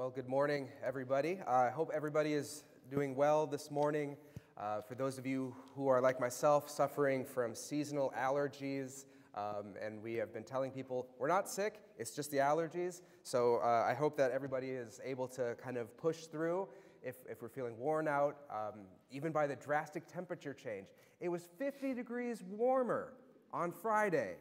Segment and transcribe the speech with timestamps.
[0.00, 1.40] Well, good morning, everybody.
[1.46, 4.16] Uh, I hope everybody is doing well this morning.
[4.56, 9.04] Uh, for those of you who are like myself, suffering from seasonal allergies,
[9.34, 13.02] um, and we have been telling people we're not sick, it's just the allergies.
[13.24, 16.68] So uh, I hope that everybody is able to kind of push through
[17.02, 20.86] if, if we're feeling worn out, um, even by the drastic temperature change.
[21.20, 23.12] It was 50 degrees warmer
[23.52, 24.36] on Friday.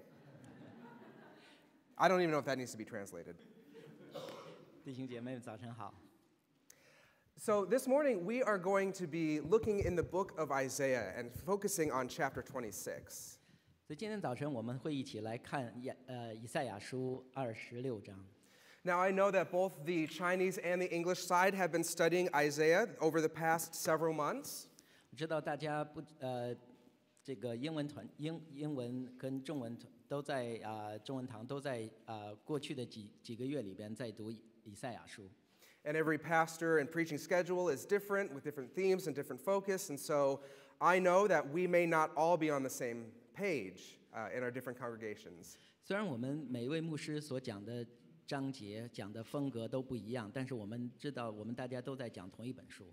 [1.98, 3.36] I don't even know if that needs to be translated.
[4.89, 5.95] 弟兄姐妹们，早晨好。
[7.37, 11.31] So, this morning we are going to be looking in the book of Isaiah and
[11.45, 13.39] focusing on chapter 26.
[13.87, 18.19] 所以今天早晨我们会一起来看亚呃以赛亚书二十六章。
[18.83, 22.89] Now, I know that both the Chinese and the English side have been studying Isaiah
[23.01, 24.67] over the past several months.
[25.11, 26.55] 我知道大家不呃
[27.23, 34.31] 这个英文团英英文跟中文团都在啊、中文堂都在啊、过去的几几个月里边在读
[34.65, 35.31] 以以赛亚书。
[35.85, 39.91] And every pastor and preaching schedule is different with different themes and different focus.
[39.91, 40.41] And so
[40.79, 44.51] I know that we may not all be on the same page uh, in our
[44.51, 45.57] different congregations.
[45.83, 47.87] 虽然我们每一位牧师所讲的
[48.27, 52.91] 章节、讲的风格都不一样，但是我们知道我们大家都在讲同一本书。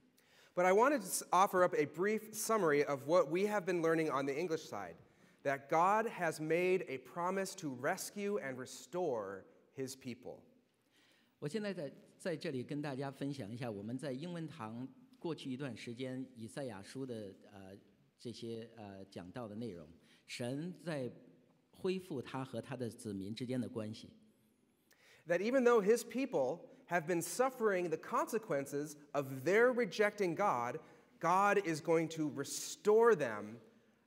[0.53, 3.81] But I wanted to s- offer up a brief summary of what we have been
[3.81, 4.95] learning on the English side
[5.44, 10.44] that God has made a promise to rescue and restore his people.
[11.39, 17.75] 我现在在在这里跟大家分享一下我们在英文堂过去一段时间以赛亚书的呃
[18.19, 19.88] 这些呃讲到的内容。
[20.27, 21.11] 神在
[21.72, 24.09] 恢复他和他的子民之间的关系。
[25.27, 30.80] That even though his people have been suffering the consequences of their rejecting God,
[31.19, 33.58] God is going to restore them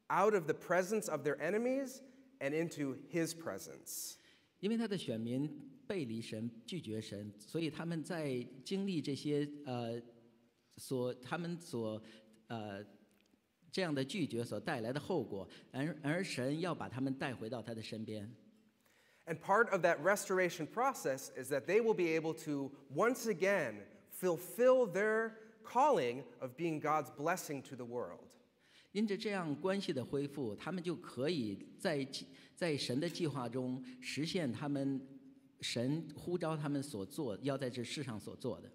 [0.09, 2.01] out of the presence of their enemies
[2.41, 4.17] and into his presence.
[4.61, 5.48] 因为他的选民
[5.89, 10.01] 背离神、拒绝神，所以他们在经历这些呃
[10.77, 12.02] 所他们所
[12.48, 12.85] 呃
[13.70, 18.29] 这样的拒绝所带来的后果，而而神要把他们带回到他的身边。
[19.27, 23.77] And part of that restoration process is that they will be able to once again
[24.20, 25.33] fulfill their
[25.64, 28.20] calling of being God's blessing to the world.
[28.92, 35.01] 因着这样关系的恢复，他们就可以在计在神的计划中实现他们
[35.61, 38.70] 神呼召他们所做要在这世上所做的。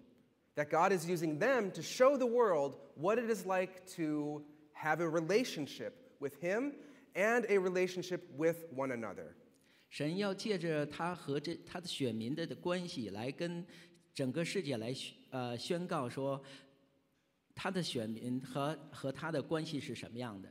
[0.56, 5.00] That God is using them to show the world what it is like to have
[5.00, 6.74] a relationship with Him
[7.14, 9.34] and a relationship with one another.
[9.88, 13.64] 神要借着他和这他的选民的的关系，来跟
[14.14, 16.40] 整个世界来宣呃宣告说，
[17.54, 20.48] 他的选民和和他的关系是什么样的。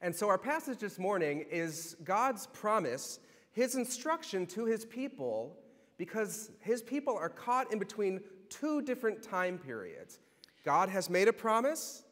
[0.00, 3.18] And so, our passage this morning is God's promise,
[3.52, 5.56] His instruction to His people,
[5.98, 10.18] because His people are caught in between two different time periods.
[10.64, 12.02] God has made a promise,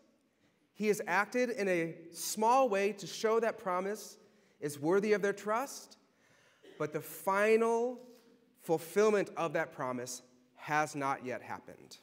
[0.72, 4.16] He has acted in a small way to show that promise
[4.60, 5.98] is worthy of their trust,
[6.78, 8.00] but the final
[8.62, 10.22] fulfillment of that promise
[10.56, 11.98] has not yet happened.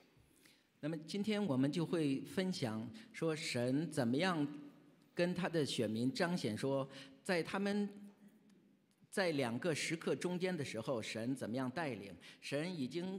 [0.84, 4.48] 那么今天我们就会分享说，神怎么样
[5.14, 6.88] 跟他的选民彰显说，
[7.24, 7.90] 在他们
[9.16, 12.15] 在两个时刻中间的时候，神怎么样带领？
[12.43, 13.19] 神已经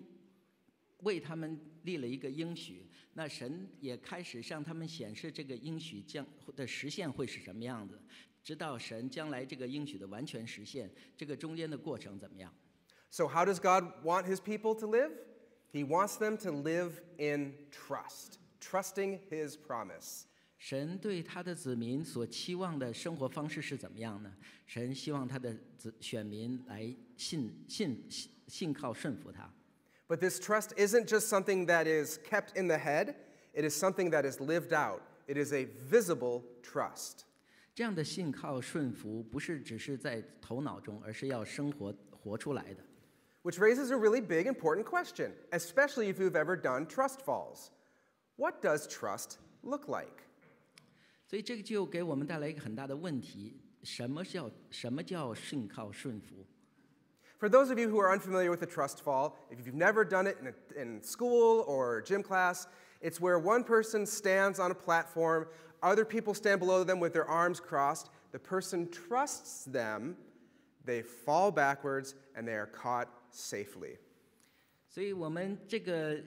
[0.99, 6.23] 为他们立了一个应许，那神也开始向他们显示这个应许将
[6.55, 7.99] 的实现会是什么样子，
[8.43, 10.87] 直到神将来这个应许的完全实现，
[11.17, 12.53] 这个中间的过程怎么样
[13.09, 15.09] ？So, how does God want his people to live?
[15.71, 20.25] He wants them to live in trust, trusting his promise.
[20.58, 24.32] 神对他的子民所期望的生活方式是怎么样呢？
[24.64, 29.52] 神希望他的子选民来信信信信靠顺服他。
[30.06, 33.16] But this trust isn't just something that is kept in the head,
[33.52, 35.00] it is something that is lived out.
[35.26, 37.24] It is a visible trust.
[37.74, 42.84] 这样的信靠顺服，不是只是在头脑中，而是要生活活出来的。
[43.42, 47.70] Which raises a really big, important question, especially if you've ever done trust falls.
[48.36, 50.25] What does trust look like?
[51.26, 56.46] 所以这个就给我们带来一个很大的问题：什么叫什么叫信靠顺服？
[57.38, 60.28] For those of you who are unfamiliar with the trust fall, if you've never done
[60.28, 62.68] it in, a, in school or gym class,
[63.00, 65.48] it's where one person stands on a platform,
[65.82, 68.10] other people stand below them with their arms crossed.
[68.30, 70.16] The person trusts them,
[70.84, 73.98] they fall backwards, and they are caught safely.
[74.88, 76.22] 所以我们这个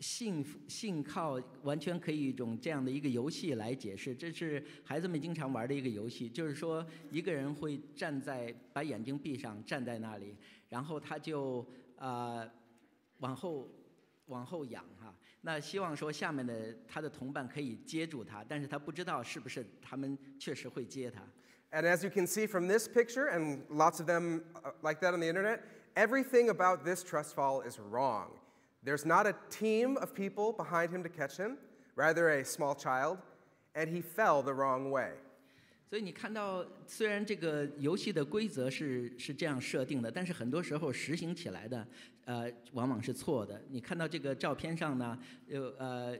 [0.00, 10.36] 信信靠完全可以一种这样的一个游戏来解释，这是孩子们经常玩的一个游戏，就是说一个人会站在把眼睛闭上站在那里，
[10.68, 11.60] 然后他就
[11.96, 12.50] 啊、呃
[13.20, 13.66] 往后
[14.26, 21.22] 往后仰哈，那希望说下面的他的同伴可以接住他，但是他不知道是不是他们确实会接他。
[21.70, 24.42] And as you can see from this picture, and lots of them
[24.82, 25.60] like that on the internet,
[25.94, 28.32] everything about this trust fall is wrong.
[28.86, 31.56] There's not a team of people behind him to catch him,
[31.96, 33.18] rather, a small child,
[33.74, 35.10] and he fell the wrong way.
[35.90, 41.84] 所以你看到，虽然这个游戏的规则是是这样设定的，但是很多时候实行起来的，
[42.26, 43.60] 呃，往往是错的。
[43.68, 45.18] 你看到这个照片上呢，
[45.48, 46.16] 有呃，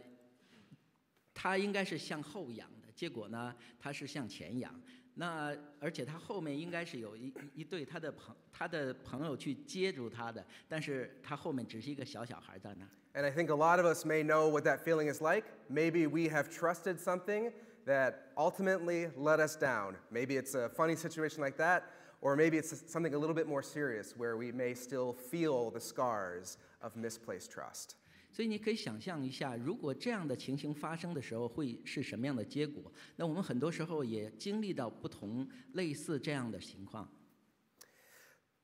[1.32, 4.74] 他应该是向后仰的，结果呢，他是向前仰。
[5.15, 12.89] 那而且他后面应该是有一一一对他的朋他的朋友去接住他的，但是他后面只是一个小小孩在那儿。
[13.13, 15.43] And I think a lot of us may know what that feeling is like.
[15.69, 17.51] Maybe we have trusted something
[17.85, 19.95] that ultimately let us down.
[20.09, 21.83] Maybe it's a funny situation like that,
[22.21, 25.81] or maybe it's something a little bit more serious where we may still feel the
[25.81, 27.95] scars of misplaced trust.
[28.36, 32.92] 所以你可以想象一下，如果这样的情形发生的时候，会是什么样的结果？
[33.16, 37.10] 那我们很多时候也经历到不同类似这样的情况。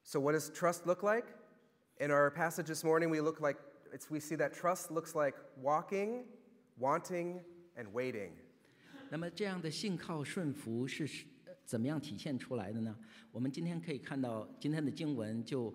[0.05, 1.25] So, what does trust look like?
[1.99, 3.59] In our passage this morning, we look like
[3.95, 6.27] it's, we see that trust looks like walking,
[6.79, 7.41] wanting,
[7.75, 8.33] and waiting.
[9.09, 11.09] 那么这样的信靠顺服是
[11.65, 12.95] 怎么样体现出来的呢？
[13.31, 15.75] 我们今天可以看到今天的经文就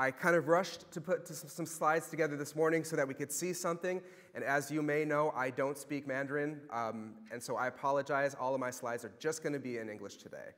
[0.00, 3.08] I kind of rushed to put to some, some slides together this morning so that
[3.08, 4.02] we could see something.
[4.34, 6.60] And as you may know, I don't speak Mandarin.
[6.70, 8.34] Um, and so, I apologize.
[8.38, 10.52] All of my slides are just going to be in English today.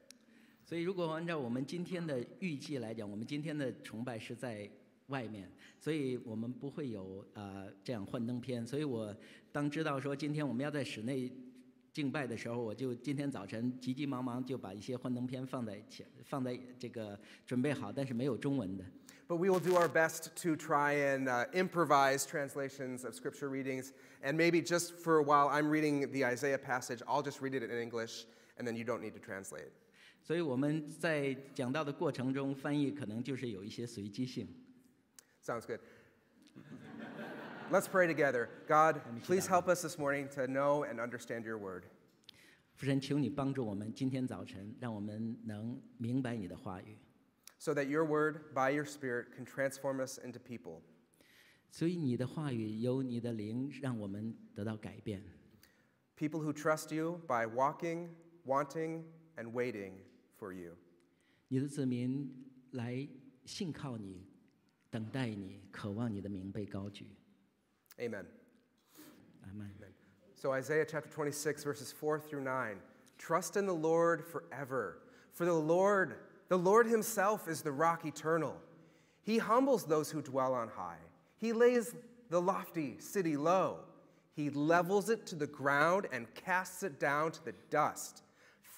[0.64, 4.68] 所以，如果按照我们今天的预计来讲，我们今天的崇拜是在
[5.06, 5.48] 外面，
[5.80, 8.66] 所以我们不会有呃这样幻灯片。
[8.66, 9.16] 所以我
[9.52, 11.32] 当知道说今天我们要在室内
[11.92, 18.84] 敬拜的时候，我就今天早晨急急忙忙就把一些幻灯片放在前，放在这个准备好，但是没有中文的。
[19.28, 23.92] But we will do our best to try and uh, improvise translations of scripture readings.
[24.22, 27.70] And maybe just for while I'm reading the Isaiah passage, I'll just read it in
[27.70, 28.24] English,
[28.56, 29.70] and then you don't need to translate.
[30.22, 34.48] 所以我们在讲到的过程中，翻译可能就是有一些随机性。
[35.44, 35.80] Sounds good.
[37.70, 38.48] Let's pray together.
[38.66, 41.84] God, please help us this morning to know and understand your word.
[42.76, 46.96] 父神，求你帮助我们今天早晨，让我们能明白你的话语。
[47.62, 50.82] so that your word, by your Spirit, can transform us into people.
[51.70, 55.22] 所以你的话语由你的灵让我们得到改变，
[56.16, 58.08] People who trust you by walking,
[58.46, 59.04] wanting,
[59.36, 59.92] and waiting
[60.38, 60.76] for you.
[61.48, 62.32] 你的子民
[62.72, 63.08] 来
[63.44, 64.26] 信靠你，
[64.90, 67.06] 等待你，渴望你的名被高举。
[67.98, 68.24] Amen.
[69.42, 69.70] 阿门。
[70.34, 72.80] So, Isaiah chapter 26, verses 4 through 9.
[73.18, 75.00] Trust in the Lord forever.
[75.32, 76.14] For the Lord,
[76.53, 78.55] the Lord himself is the rock eternal.
[79.23, 80.99] He humbles those who dwell on high.
[81.35, 81.95] He lays
[82.29, 83.79] the lofty city low.
[84.35, 88.21] He levels it to the ground and casts it down to the dust.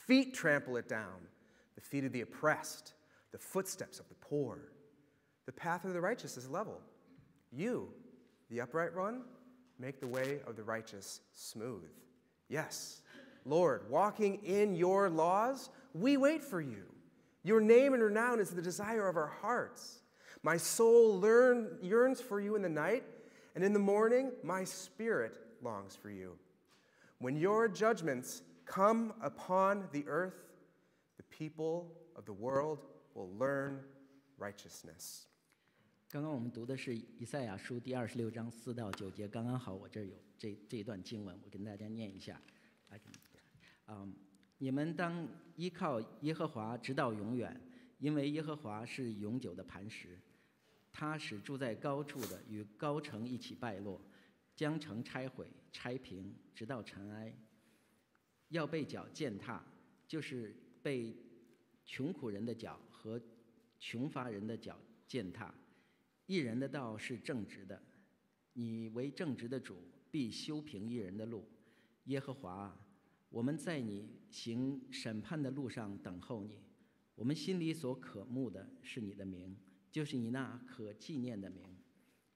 [0.07, 1.27] Feet trample it down,
[1.75, 2.93] the feet of the oppressed,
[3.33, 4.71] the footsteps of the poor.
[5.45, 6.79] The path of the righteous is level.
[7.51, 7.89] You,
[8.49, 9.23] the upright one,
[9.79, 11.91] make the way of the righteous smooth.
[12.47, 13.01] Yes,
[13.43, 16.85] Lord, walking in your laws, we wait for you.
[17.44, 20.02] Your name and renown is the desire of our hearts.
[20.42, 23.02] My soul learn, yearns for you in the night,
[23.54, 25.32] and in the morning, my spirit
[25.62, 26.38] longs for you.
[27.18, 30.34] When your judgments come upon the earth,
[31.16, 32.78] the people of the world
[33.14, 33.80] will learn
[34.38, 35.26] righteousness.
[36.08, 42.40] 刚刚我们读的是以赛亚书第二十六章四到九节，刚刚好我这儿有这这一段经文，我跟大家念一下。
[42.88, 43.12] I can-
[43.86, 44.08] 啊、
[44.65, 47.61] 你们当依靠耶和华直到永远，
[47.99, 50.19] 因为耶和华是永久的磐石，
[50.91, 54.01] 他使住在高处的与高城一起败落，
[54.55, 57.31] 将城拆毁、拆平，直到尘埃。
[58.49, 59.63] 要被脚践踏，
[60.07, 61.15] 就是被
[61.85, 63.21] 穷苦人的脚和
[63.79, 65.53] 穷乏人的脚践踏。
[66.25, 67.79] 一人的道是正直的，
[68.53, 69.77] 你为正直的主，
[70.09, 71.47] 必修平一人的路。
[72.05, 72.75] 耶和华，
[73.34, 76.60] 我们在你行审判的路上等候你。
[77.14, 79.56] 我们心里所渴慕的是你的名，
[79.90, 81.76] 就是你那可纪念的名。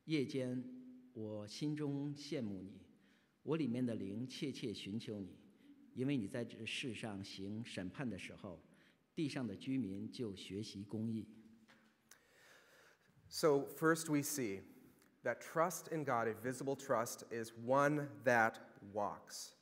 [0.05, 0.63] 夜间，
[1.15, 2.83] 我心中羡慕你，
[3.43, 5.39] 我里面的灵切切寻求你，
[5.95, 8.63] 因为你在这世上行审判的时候，
[9.15, 11.27] 地上的居民就学习公义。
[13.29, 14.61] So, first we see
[15.23, 18.57] that trust in God, a visible trust, is one that
[18.93, 19.55] walks,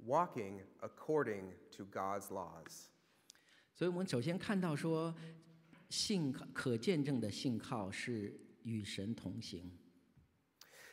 [0.00, 2.88] walking according to God's laws.
[3.74, 5.14] 所以我们首先看到说，
[5.90, 9.70] 信靠可见证的信靠是与神同行。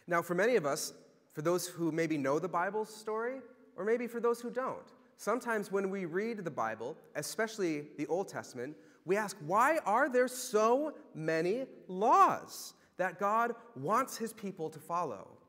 [0.06, 0.94] Now, for many of us,
[1.34, 3.42] for those who maybe know the Bible story,
[3.76, 4.84] or maybe for those who don't,
[5.18, 10.28] sometimes when we read the Bible, especially the Old Testament, we ask, why are there
[10.28, 15.40] so many laws that God wants his people to follow?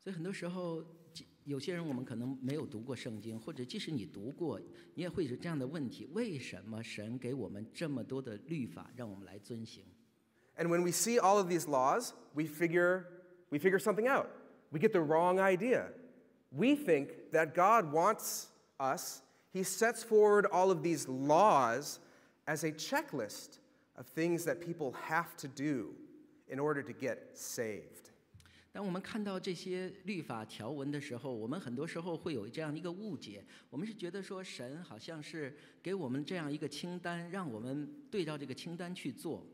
[0.00, 1.01] 所以很多时候，即
[1.44, 4.60] 有些人我们可能没有读过圣经，或者即使你读过，
[4.94, 9.84] 你也会有这样的问题：为什么神给我们这么多的律法，让我们来遵行？
[10.56, 13.04] And when we see all of these laws, we figure,
[13.50, 14.26] we figure something out.
[14.70, 15.92] We get the wrong idea.
[16.50, 21.98] We think that God wants us, He sets forward all of these laws
[22.46, 23.60] as a checklist
[23.96, 25.94] of things that people have to do
[26.48, 28.01] in order to get saved.
[28.72, 39.44] 当我们看到这些律法条文的时候，我们很多时候会有这样一个误解，我们是觉得说神好像是给我们这样一个清单，让我们对照这个清单去做。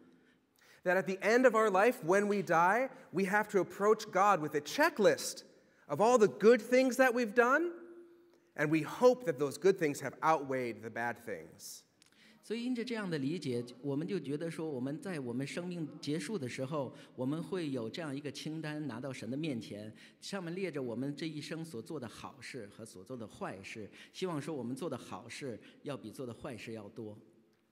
[0.84, 4.40] That at the end of our life, when we die, we have to approach God
[4.40, 5.44] with a checklist
[5.86, 7.70] of all the good things that we've done,
[8.56, 11.84] and we hope that those good things have outweighed the bad things.
[12.48, 19.90] 所以，因着这样的理解，我们就觉得说，我们在我们生命结束的时候，我们会有这样一个清单拿到神的面前，
[20.20, 23.90] 上面列着我们这一生所做的好事和所做的坏事。
[24.12, 27.18] 希望说，我们做的好事要比做的坏事要多。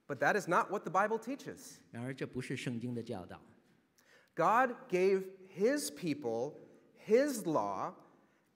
[0.06, 1.76] But that is not what the Bible teaches.
[1.90, 3.42] 然而，这不是圣经的教导。
[4.34, 6.54] God gave his people
[7.06, 7.92] his law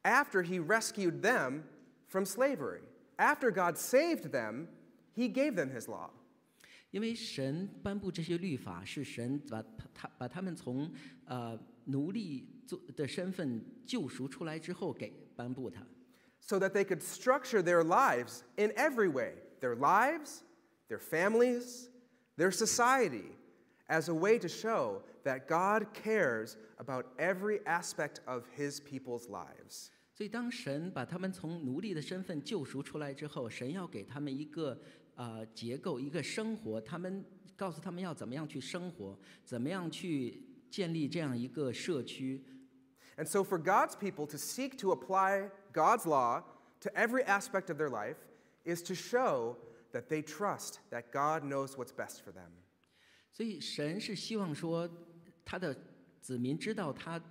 [0.03, 1.65] after he rescued them
[2.09, 2.81] from slavery.
[3.19, 4.69] After God saved them,
[5.15, 6.11] he gave them his law.
[6.91, 9.62] 因为神颁布这些律法，是神把
[9.93, 10.91] 他把他们从
[11.25, 15.87] 呃奴隶做的身份救赎出来之后给颁布他。
[16.38, 20.43] so that they could structure their lives in every way their lives,
[20.88, 21.88] their families,
[22.37, 23.33] their society
[23.88, 29.91] as a way to show that God cares about every aspect of his people's lives.
[30.15, 34.81] 所以，当神把他们从奴隶的身份救赎出来之后，神要给他们一个
[35.22, 37.24] 呃结构，一个生活，他们
[37.56, 42.44] 告诉他们要怎么样去生活，怎么样去建立这样一个社区。
[43.18, 46.42] And so, for God's people to seek to apply God's law
[46.80, 48.18] to every aspect of their life
[48.63, 49.58] is to show
[49.92, 52.50] that they trust that God knows what's best for them.
[53.32, 54.90] 所以，神是希望说，
[55.46, 55.78] 他的
[56.20, 57.22] 子民知道他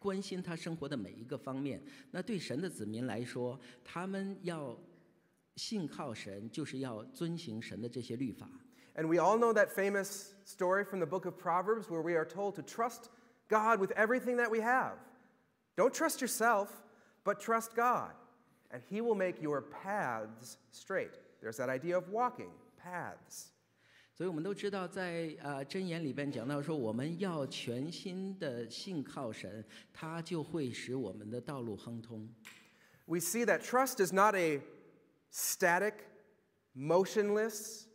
[0.00, 1.80] 关心他生活的每一个方面。
[2.10, 4.76] 那对神的子民来说，他们要
[5.57, 8.49] 信靠神，就是要遵行神的这些律法。
[8.95, 12.25] And we all know that famous story from the book of Proverbs where we are
[12.25, 13.09] told to trust
[13.49, 14.97] God with everything that we have.
[15.75, 16.69] Don't trust yourself,
[17.23, 18.11] but trust God,
[18.69, 21.17] and He will make your paths straight.
[21.41, 23.49] There's that idea of walking, paths.
[24.15, 32.29] 所以我们都知道在，呃箴言里边讲到说，我们要全心的信靠神，他就会使我们的道路亨通。
[33.07, 34.61] We see that trust is not a
[35.29, 36.05] static,
[36.75, 37.87] motionless,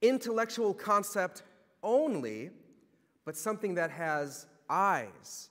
[0.00, 1.42] intellectual concept
[1.82, 2.50] only,
[3.24, 5.50] but something that has eyes,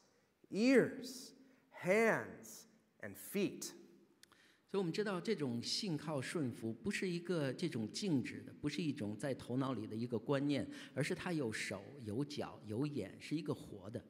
[0.52, 1.34] ears,
[1.72, 2.68] hands,
[3.02, 3.74] and feet.
[4.70, 14.04] 所以我们知道，这种信靠顺服不是一个这种静止的，不是一种在头脑里的一个观念，而是它有手、有脚、有眼，是一个活的。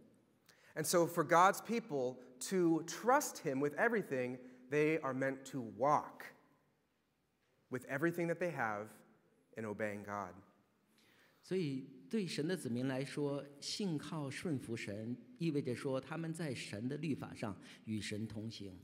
[0.75, 2.17] And so, for God's people
[2.49, 4.37] to trust Him with everything,
[4.71, 6.27] they are meant to walk
[7.69, 8.87] with everything that they have
[9.57, 10.33] in obeying God.
[11.41, 18.79] 所以，对神的子民来说，信靠顺服神，意味着说他们在神的律法上与神同行。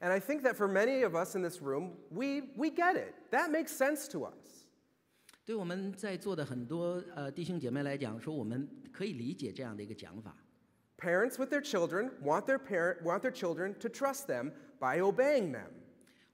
[0.00, 3.14] And I think that for many of us in this room, we, we get it.
[3.30, 4.66] That makes sense to us.
[5.44, 10.34] 对我们在座的很多呃弟兄姐妹来讲，说我们可以理解这样的一个讲法。
[10.96, 15.52] Parents with their children want their, parent, want their children to trust them by obeying
[15.52, 15.68] them.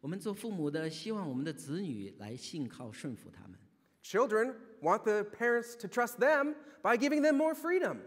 [0.06, 3.58] 我们做父母的，希望我们的子女来信靠顺服他们
[4.04, 7.98] ；Children want the parents to trust them by giving them more freedom.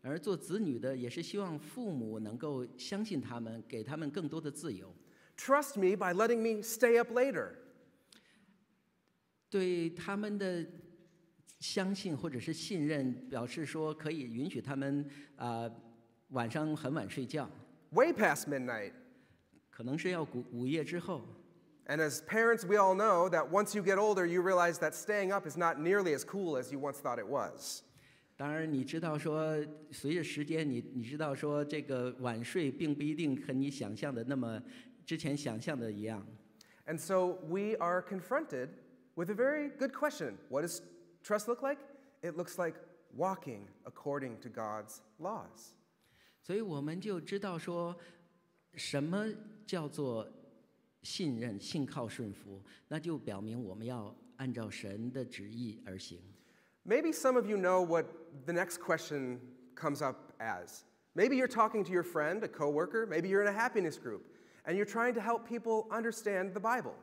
[0.00, 4.94] 而做子女的，也是希望父母能够相信他们，给他们更多的自由。
[5.36, 7.48] Trust me by letting me stay up later.
[9.48, 10.64] 对他们的
[11.58, 15.04] 相信或者是信任，表示说可以允许他们
[15.34, 15.76] 啊、呃
[16.28, 17.50] 晚上很晚睡觉
[17.90, 18.92] ，way past midnight.
[19.68, 21.26] 可能是要午午夜之后。
[21.87, 25.45] And as parents, we all know that once you get older, you realize that staying up
[25.45, 27.83] is not nearly as cool as you once thought it was.
[28.37, 29.55] 当然，你知道说，
[29.91, 34.61] 随着时间，你你知道说，这个晚睡并不一定和你想象的那么
[35.05, 36.25] 之前想象的一样。
[36.87, 38.69] And so we are confronted
[39.15, 40.37] with a very good question.
[40.49, 40.81] What does
[41.23, 41.79] trust look like?
[42.21, 42.75] It looks like
[43.15, 45.73] walking according to God's laws.
[46.41, 47.95] 所以我们就知道说，
[48.73, 49.27] 什么
[49.65, 50.27] 叫做
[51.02, 56.20] 信任、信靠、顺服，那就表明我们要按照神的旨意而行。
[56.84, 58.06] Maybe some of you know what
[58.46, 59.38] the next question
[59.74, 60.80] comes up as.
[61.14, 64.22] Maybe you're talking to your friend, a coworker, maybe you're in a happiness group,
[64.64, 66.94] and you're trying to help people understand the Bible.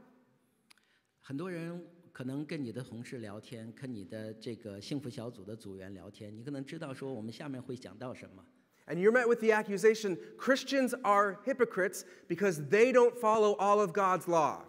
[1.22, 8.44] 很多人可能跟你的同事聊天，跟你的这个幸福小组的组员聊天，你可能知道说我们下面会讲到什么。
[8.87, 14.27] And you're met with the accusation Christians are hypocrites because they don't follow all of God's
[14.27, 14.65] law.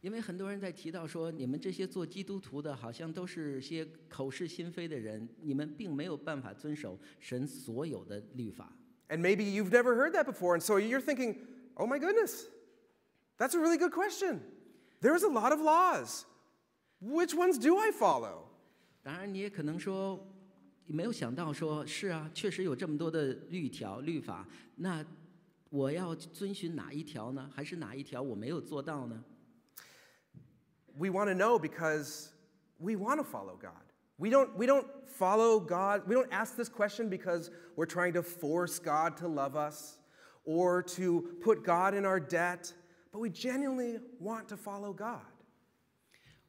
[0.00, 8.72] 因为很多人在提到说，你们这些做基督徒的，好像都是些口是心非的人，你们并没有办法遵守神所有的律法。
[9.08, 11.38] And maybe you've never heard that before, and so you're thinking,
[11.74, 12.44] oh my goodness,
[13.38, 14.40] that's a really good question.
[15.00, 16.26] There's a lot of laws.
[17.00, 18.44] Which ones do I follow?
[19.02, 20.24] 当然，你也可能说，
[20.86, 24.46] 没有想到说，是啊，确实有这么多的律条律法，
[24.76, 25.04] 那
[25.70, 27.50] 我要遵循哪一条呢？
[27.54, 29.22] 还是哪一条我没有做到呢？
[30.96, 32.28] We want to know because
[32.78, 33.84] we want to follow God.
[34.16, 38.22] We don't, we don't follow God, we don't ask this question because we're trying to
[38.22, 39.98] force God to love us
[40.44, 42.72] or to put God in our debt,
[43.12, 45.20] but we genuinely want to follow God.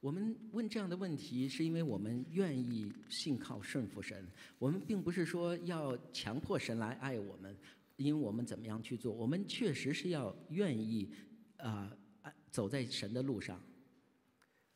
[0.04, 4.25] 我们问这样的问题，是因为我们愿意信靠顺服神。
[4.58, 7.56] 我们并不是说要强迫神来爱我们，
[7.98, 11.12] 因为我们怎么样去做，我们确实是要愿意
[11.58, 13.62] 啊、呃走在神的路上。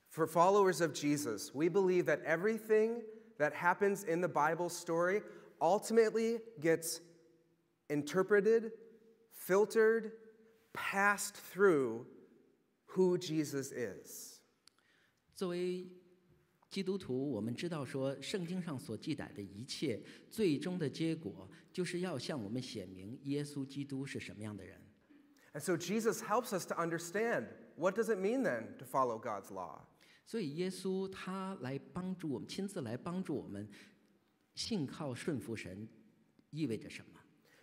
[0.09, 3.01] For followers of Jesus, we believe that everything
[3.39, 5.23] that happens in the Bible story
[5.59, 6.99] ultimately gets
[7.87, 8.73] interpreted,
[9.31, 10.11] filtered,
[10.73, 12.05] passed through
[12.85, 14.26] who Jesus is.
[15.38, 15.86] 作为
[16.68, 24.76] 基督徒，我们知道说，圣经上所记载的一切，最终的结果就是要向我们显明耶稣基督是什么样的人。
[25.52, 27.46] And so Jesus helps us to understand
[27.76, 29.82] what does it mean then to follow God's law?
[30.26, 33.68] 所以耶稣他来帮助我们，亲自来帮助我们，
[34.56, 35.88] 信靠顺服神，
[36.50, 37.20] 意味着什么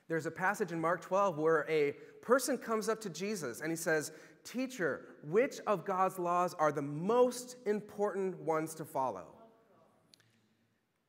[0.07, 3.75] ？There's a passage in Mark 12 where a person comes up to Jesus and he
[3.75, 4.13] says,
[4.44, 9.26] Teacher, which of God's laws are the most important ones to follow?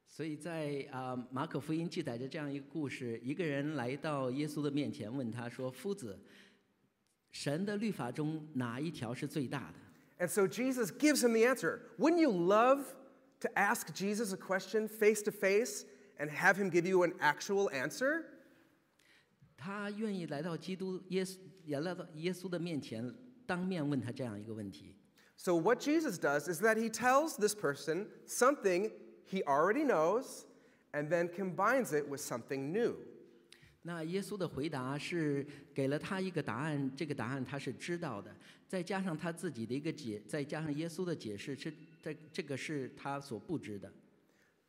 [0.06, 6.19] 所以在啊、马可福音记载着这样一个故事：一个人来到耶稣的面前，问他说：“夫子，
[7.32, 11.80] 神的律法中哪一条是最大的？” And so Jesus gives him the answer.
[11.97, 12.84] Wouldn't you love
[13.39, 15.86] to ask Jesus a question face to face
[16.19, 18.26] and have him give you an actual answer?
[19.58, 24.95] 他愿意来到基督耶稣，也来到耶稣的面前， 当面问他这样一个问题。
[25.38, 28.91] So, what Jesus does is that he tells this person something
[29.26, 30.45] he already knows
[30.93, 32.95] and then combines it with something new.
[33.84, 38.30] 那耶稣的回答是给了他一个答案，这个答案他是知道的，
[38.67, 43.91] 再加上他自己的一个解，再加上耶稣的解释，是这这个是他所不知的。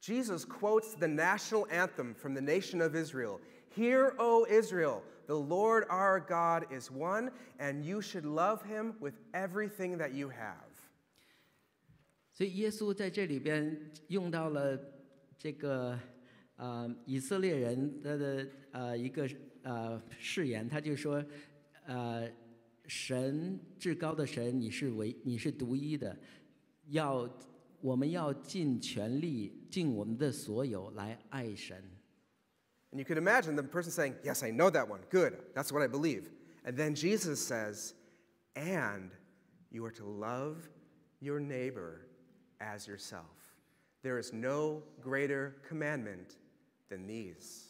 [0.01, 3.39] Jesus quotes the national anthem from the nation of Israel
[3.77, 9.14] Hear, O Israel, the Lord our God is one, and you should love him with
[9.34, 10.66] everything that you have.
[12.34, 14.80] 所以耶稣在这里边用到了
[15.38, 16.00] 这个
[16.56, 19.30] 呃以色列人的的呃一个
[19.64, 21.24] 呃誓言，他就说
[21.86, 22.32] 呃
[22.86, 26.18] 神至高的神，你是唯你是独一的，
[26.90, 27.30] 要
[27.82, 31.84] 我们要尽全力尽我们的所有来爱神。
[32.91, 35.01] And you can imagine the person saying, Yes, I know that one.
[35.11, 35.35] Good.
[35.55, 36.31] That's what I believe.
[36.65, 37.95] And then Jesus says,
[38.55, 39.11] And
[39.71, 40.69] you are to love
[41.21, 42.07] your neighbor
[42.61, 43.57] as yourself.
[44.03, 46.37] There is no greater commandment
[46.91, 47.69] than these.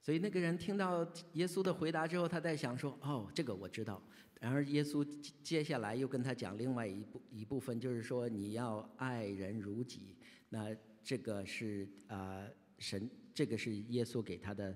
[0.00, 4.00] 所以那个人听到耶稣的回答之后，他在想说：“哦，这个我知道。”
[4.40, 10.16] 然而耶稣接接下来又跟他讲另外一部一部分，就是说你要爱人如己。
[10.48, 14.75] 那这个是啊、呃神， 这个是耶稣给他的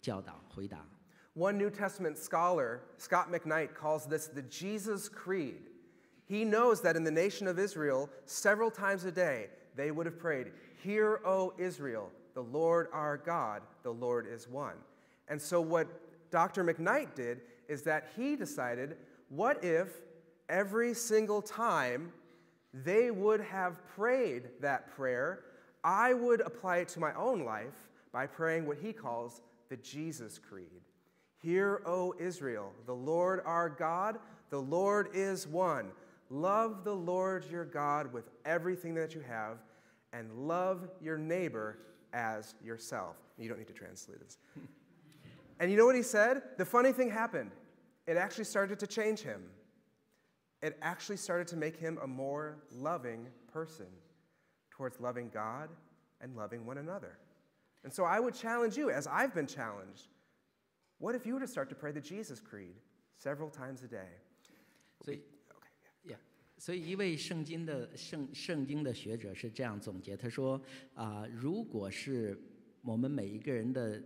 [0.00, 0.86] 教导回答。
[1.34, 5.68] One New Testament scholar, Scot McKnight, calls this the Jesus Creed.
[6.26, 10.18] He knows that in the nation of Israel, several times a day, they would have
[10.18, 14.76] prayed, Hear, O Israel, the Lord our God, the Lord is one.
[15.28, 15.88] And so, what
[16.30, 16.64] Dr.
[16.64, 18.96] McKnight did is that he decided,
[19.28, 19.88] What if
[20.48, 22.12] every single time
[22.72, 25.40] they would have prayed that prayer,
[25.82, 30.38] I would apply it to my own life by praying what he calls the Jesus
[30.38, 30.80] Creed.
[31.42, 34.18] Hear, O Israel, the Lord our God,
[34.50, 35.90] the Lord is one.
[36.30, 39.58] Love the Lord your God with everything that you have,
[40.12, 41.78] and love your neighbor
[42.12, 43.16] as yourself.
[43.36, 44.38] You don't need to translate this.
[45.60, 46.42] and you know what he said?
[46.56, 47.50] The funny thing happened.
[48.06, 49.42] It actually started to change him.
[50.62, 53.86] It actually started to make him a more loving person
[54.70, 55.68] towards loving God
[56.20, 57.18] and loving one another.
[57.84, 60.08] And so I would challenge you, as I've been challenged,
[60.98, 62.76] what if you were to start to pray the Jesus Creed
[63.14, 64.08] several times a day?
[65.00, 65.20] 所以
[66.56, 70.58] 所以，一位圣经的圣圣经的学者是这样总结，他说：
[70.94, 72.40] 啊，如果是
[72.80, 74.02] 我们每一个人的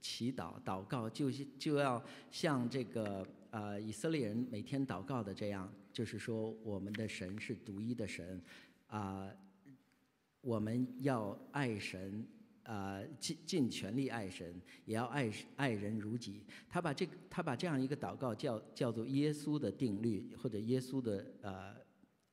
[0.00, 8.42] 祈祷祷告，就就要像这个呃以色列人每天祷告的这样，就是说我们的神是独一的神，
[8.88, 9.30] 啊，
[10.42, 12.26] 我们要爱神。
[12.63, 16.45] 呃，尽尽全力爱神，也要爱爱人如己。
[16.69, 21.75] 他把这个，他把这样一个祷告叫叫做耶稣的定律，或者耶稣的呃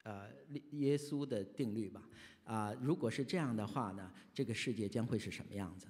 [0.03, 0.29] 呃
[0.73, 2.03] 耶稣的定律吧。
[2.45, 5.87] 啊，如果是这样的话呢，这个世界将会是什么样子？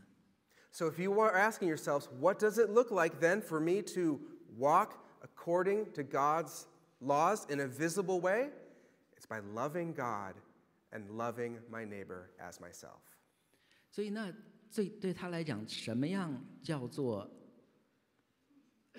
[0.70, 4.20] So if you are asking yourselves, what does it look like then for me to
[4.58, 6.66] walk according to God's
[7.00, 8.50] laws in a visible way?
[9.16, 10.34] It's by loving God
[10.92, 13.00] and loving my neighbor as myself.
[13.91, 14.33] 所以那
[14.73, 17.29] 对对他来讲，什么样叫做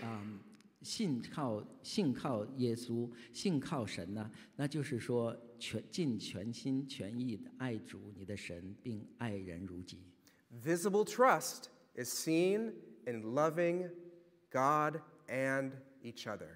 [0.03, 0.41] 嗯
[0.83, 4.31] 信靠信靠耶稣信靠神呢？
[4.57, 10.03] 那就是说全尽全心全意的爱主你的神，并爱人如己。
[10.65, 12.73] Visible trust is seen
[13.07, 13.91] in loving
[14.51, 15.73] God and
[16.03, 16.49] each other。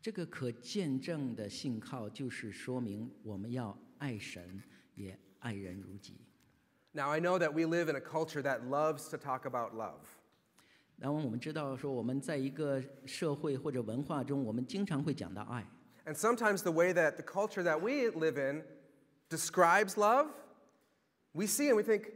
[0.00, 4.62] 这个可见证的信靠，就是说明我们要爱神，
[4.94, 6.25] 也爱人如己。
[6.95, 10.01] Now, I know that we live in a culture that loves to talk about love.
[10.97, 15.65] 然后我们知道说，我们在一个社会或者文化中，我们经常会讲到爱。
[16.05, 18.63] And sometimes the way that the culture that we live in
[19.29, 20.27] describes love,
[21.33, 22.11] we see and we think,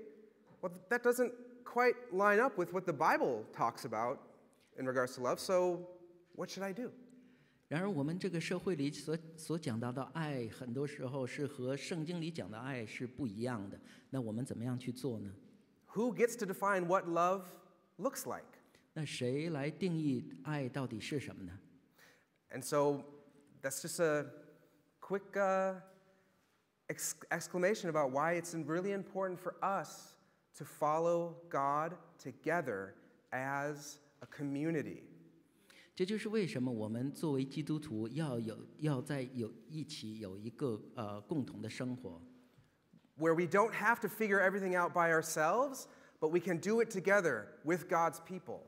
[0.62, 1.32] well, that doesn't
[1.64, 4.20] quite line up with what the Bible talks about
[4.78, 5.88] in regards to love, so
[6.36, 6.92] what should I do?
[7.70, 13.80] 然而，我们这个社会里所所讲到的爱，很多时候是和圣经里讲的爱是不一样的。
[14.12, 15.34] 那我们怎么样去做呢？
[15.94, 17.44] Who gets to define what love
[17.98, 18.46] looks like？
[18.94, 21.60] 那谁来定义爱到底是什么呢？
[22.52, 23.04] And so
[23.62, 24.28] that's just a
[25.00, 25.82] quick uh,
[26.88, 30.16] exclamation about why it's really important for us
[30.58, 32.94] to follow God together
[33.32, 35.04] as a community.
[36.01, 42.23] 这就是为什么我们作为基督徒要有要在有一起有一个呃共同的生活。
[43.19, 45.85] Where we don't have to figure everything out by ourselves,
[46.19, 48.63] but we can do it together with God's people.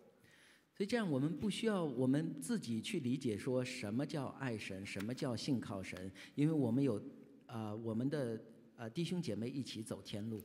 [0.74, 7.02] 所以这样，我们不需要我们自己去理解说什么叫爱神，什么叫信靠神，因为我们有
[7.46, 8.38] 呃我们的
[8.76, 10.42] 呃弟兄姐妹一起走天路。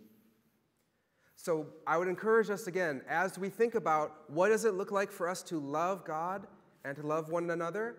[1.35, 5.11] So I would encourage us again as we think about what does it look like
[5.11, 6.47] for us to love God
[6.84, 7.94] and to love one another,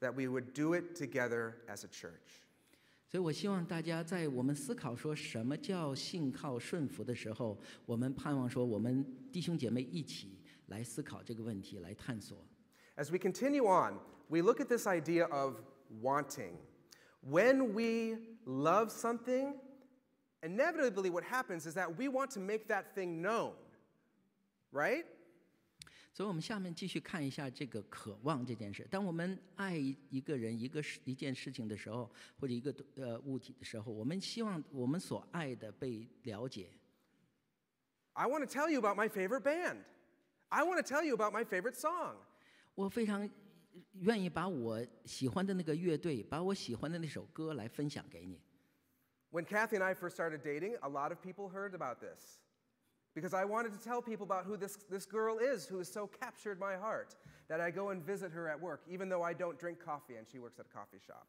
[0.00, 2.40] that we would do it together as a church.
[3.06, 12.38] 所以我希望大家在我们思考说什么叫信靠顺服的时候，我们盼望说我们弟兄姐妹一起来思考这个问题，来探索。
[12.96, 15.60] As we continue on, we look at this idea of
[16.02, 16.54] wanting.
[17.22, 19.54] When we love something,
[20.42, 23.52] inevitably what happens is that we want to make that thing known,
[24.72, 25.04] right?
[26.11, 28.85] 所以我们下面继续看一下这个渴望这件事。
[28.89, 29.77] 当我们爱
[30.09, 36.69] 一个人、一个事、一件事情的时候，或者一个呃物体的时候，我们希望我们所爱的被了解。
[38.13, 39.77] I want to tell you about my favorite band.
[40.49, 42.15] I want to tell you about my favorite song.
[42.75, 43.29] 我非常
[44.01, 48.41] 愿意把我喜欢的那个乐队，把我喜欢的那首歌来分享给你。
[49.31, 52.39] When Kathy and I first started dating, a lot of people heard about this
[53.18, 56.06] because I wanted to tell people about who this, this girl is who has so
[56.06, 57.16] captured my heart
[57.48, 60.26] that I go and visit her at work, even though I don't drink coffee and
[60.26, 61.26] she works at a coffee shop.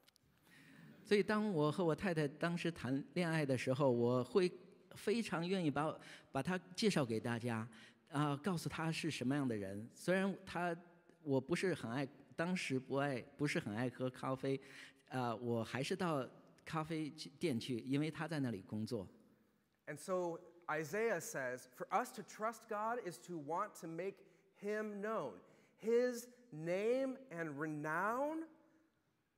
[1.04, 4.52] 所以，当我和我太太当时谈恋爱的时候，我会
[4.96, 5.96] 非常愿意把
[6.32, 7.58] 把她介绍给大家，
[8.10, 9.88] 啊、呃，告诉她是什么样的人。
[9.94, 10.76] 虽然她
[11.22, 14.60] 我不是很爱，当时不爱，不是很爱喝咖啡，
[15.10, 16.28] 啊、呃，我还是到
[16.66, 19.08] 咖啡店去，因为她在那里工作。
[19.86, 24.16] And so Isaiah says, for us to trust God is to want to make
[24.56, 25.34] him known.
[25.78, 28.46] His name and renown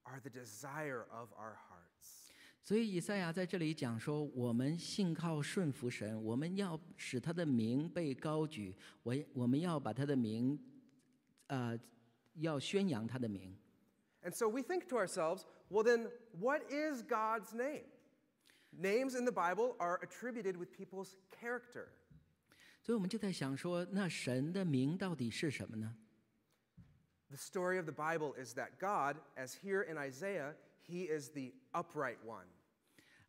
[0.06, 2.32] are the desire of our hearts.
[2.64, 10.60] 所以以赛亚在这里讲说，我们信靠顺服神，我们要使他的名被高举，我我们要把他的名，
[11.48, 11.80] 呃，
[12.36, 13.58] 要宣扬他的名。
[14.24, 17.86] And so we think to ourselves, well, then, what is God's name?
[18.72, 21.88] Names in the Bible are attributed with people's character.
[22.84, 25.96] 所以我们就在想说，那神的名到底是什么呢？
[27.30, 30.56] The story of the Bible is that God, as here in Isaiah,
[30.88, 32.46] he is the upright one.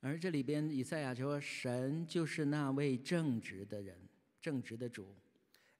[0.00, 3.96] 而这里边以赛亚说，神就是那位正直的人，
[4.40, 5.16] 正直的主。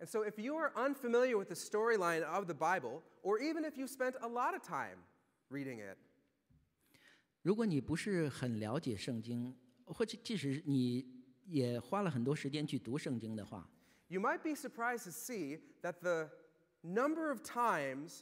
[0.01, 3.77] And so, if you are unfamiliar with the storyline of the Bible, or even if
[3.77, 4.98] you spent a lot of time
[5.51, 5.98] reading it,
[7.42, 11.07] 如果你不是很了解圣经，或者即使你
[11.46, 13.68] 也花了很多时间去读圣经的话，
[14.09, 16.31] you might be surprised to see that the
[16.83, 18.20] number of times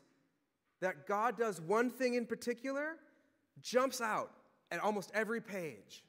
[0.81, 2.99] that God does one thing in particular
[3.61, 4.31] jumps out
[4.71, 6.03] at almost every page.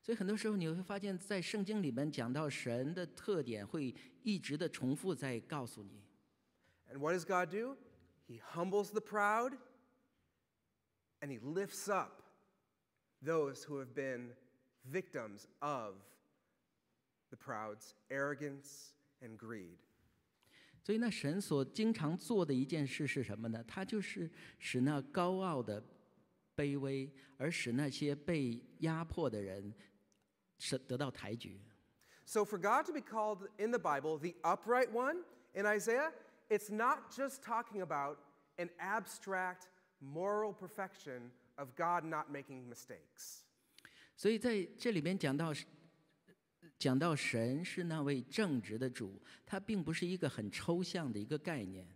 [0.00, 6.02] 所以很多时候你会发现，在圣经里面讲到神的特点，会一直的重复在告诉你。
[6.90, 7.76] And what does God do?
[8.26, 9.58] He humbles the proud
[11.20, 12.21] and he lifts up
[13.22, 14.30] those who have been
[14.90, 15.94] victims of
[17.30, 19.76] the proud's arrogance and greed.
[20.82, 23.62] 所以那神所经常做的一件事是什么呢？
[23.68, 25.82] 他就是使那高傲的
[26.56, 29.74] 卑微，而使那些被压迫的人
[30.58, 31.60] 是得到抬举。
[32.24, 35.24] So, for God to be called in the Bible the upright one
[35.54, 36.12] in Isaiah,
[36.48, 38.18] it's not just talking about
[38.56, 39.68] an abstract
[40.00, 43.40] moral perfection of God not making mistakes.
[44.16, 45.52] 所以在这里边讲到，
[46.78, 51.86] 讲到神是那位正直的主，他并不是一个很抽象的一个概念。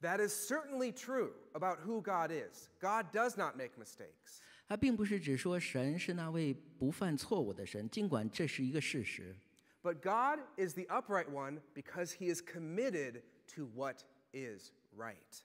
[0.00, 2.68] That is certainly true about who God is.
[2.78, 4.40] God does not make mistakes.
[4.66, 9.34] 他并不是只说神是那位不犯错误的神，尽管这是一个事实。
[9.82, 13.22] But God is the upright one because he is committed
[13.54, 15.42] to what is right.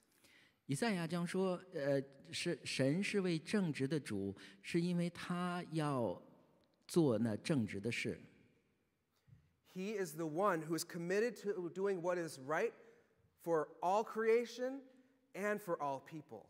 [0.65, 6.21] 以赛亚将说，呃，是神是位正直的主，是因为他要
[6.87, 8.19] 做那正直的事。
[9.73, 12.71] He is the one who is committed to doing what is right
[13.43, 14.81] for all creation
[15.33, 16.45] and for all people.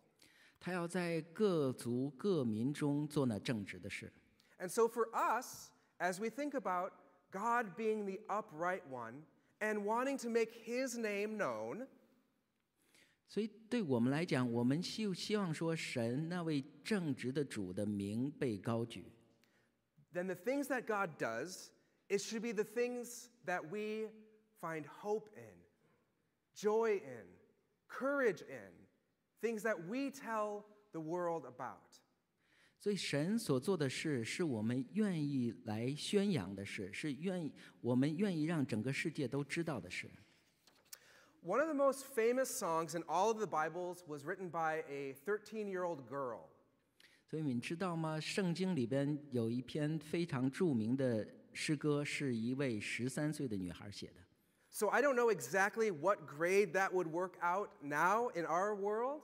[0.60, 4.12] 他要在各族各民中做那正直的事。
[4.58, 5.69] And so, for us,
[6.00, 6.91] as we think about
[7.32, 9.24] God being the upright one
[9.60, 11.88] and wanting to make his name known,
[13.27, 19.05] 所以对我们来讲，我们希希望说，神那位正直的主的名被高举。
[20.15, 21.71] then the things that God does,
[22.09, 24.11] it should be the things that we
[24.61, 25.55] find hope in,
[26.55, 27.27] joy in,
[27.89, 28.73] courage in,
[29.43, 32.01] things that we tell the world about.
[32.79, 40.09] 所以神所做的事，是我们愿意来宣扬的事，是愿意我们愿意让整个世界都知道的事。
[41.43, 45.67] One of the most famous songs in all of the Bibles was written by a 13
[45.67, 46.41] year old girl.
[47.30, 48.19] 所以你知道吗？
[48.19, 54.15] 圣经里边有一篇非常着名的诗歌，是一位十三岁的女孩写的。
[54.72, 59.22] So I don't know exactly what grade that would work out now in our world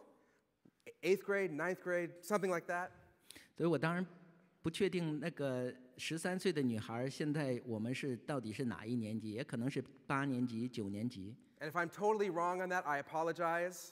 [1.01, 2.89] eighth grade, ninth grade, something like that.
[3.57, 4.05] 所以我当然
[4.61, 11.35] 不确定那个十三岁的女孩现在我们是到底是哪一年级，也可能是八年级、九年级。
[11.59, 13.91] And if I'm totally wrong on that, I apologize.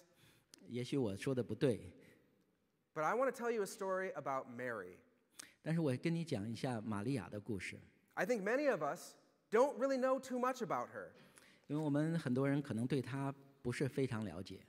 [0.67, 1.93] 也许我说的不对，
[2.93, 4.97] But I want to tell you a story about Mary.
[5.61, 7.79] 但是我跟你讲一下玛利亚的故事，
[8.15, 9.15] I think many of us
[9.49, 11.09] don't really know too much about her.
[11.67, 14.59] 因为我们很多人可能对她不是非常了解。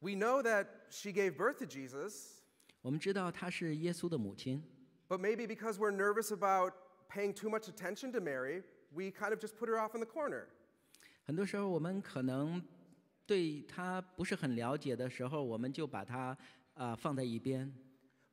[0.00, 2.34] We know that she gave birth to Jesus,
[2.82, 4.62] 我们知道她是耶稣的母亲，
[5.08, 6.74] but maybe because we're nervous about
[7.08, 10.06] paying too much attention to Mary, we kind of just put her off in the
[10.06, 10.46] corner.
[11.30, 12.62] 很多时候我们可能
[13.26, 16.36] 对她不是很了解的时候，我们就把她
[16.74, 17.72] 啊、放在一边。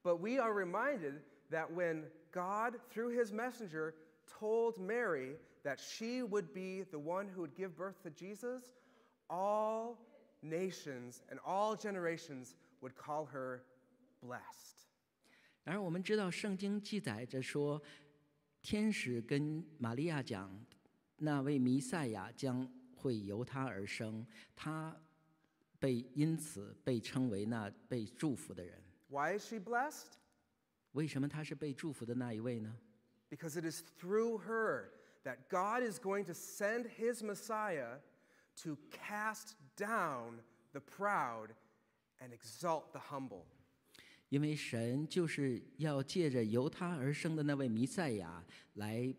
[0.04, 3.94] But we are reminded that when God, through his messenger,
[4.28, 8.74] told Mary that she would be the one who would give birth to Jesus,
[9.30, 9.98] all
[10.42, 13.62] nations and all generations would call her
[14.22, 14.88] blessed.
[15.64, 17.82] 然而我们知道圣经记载着说，
[18.62, 20.66] 天使跟玛利亚讲，
[21.16, 24.95] 那位弥赛亚将 会由他而生，他
[25.79, 28.83] 被因此被称为那被祝福的人。
[29.09, 30.15] Why is she blessed?
[30.93, 32.77] 为什么他是被祝福的那一位呢
[33.31, 34.91] ？Because it is through her
[35.23, 38.01] that God is going to send his Messiah
[38.63, 40.41] to cast down
[40.73, 41.51] the proud
[42.21, 43.45] and exalt the humble.
[44.31, 49.15] 因为神就是要借着由他而生的那位弥赛亚来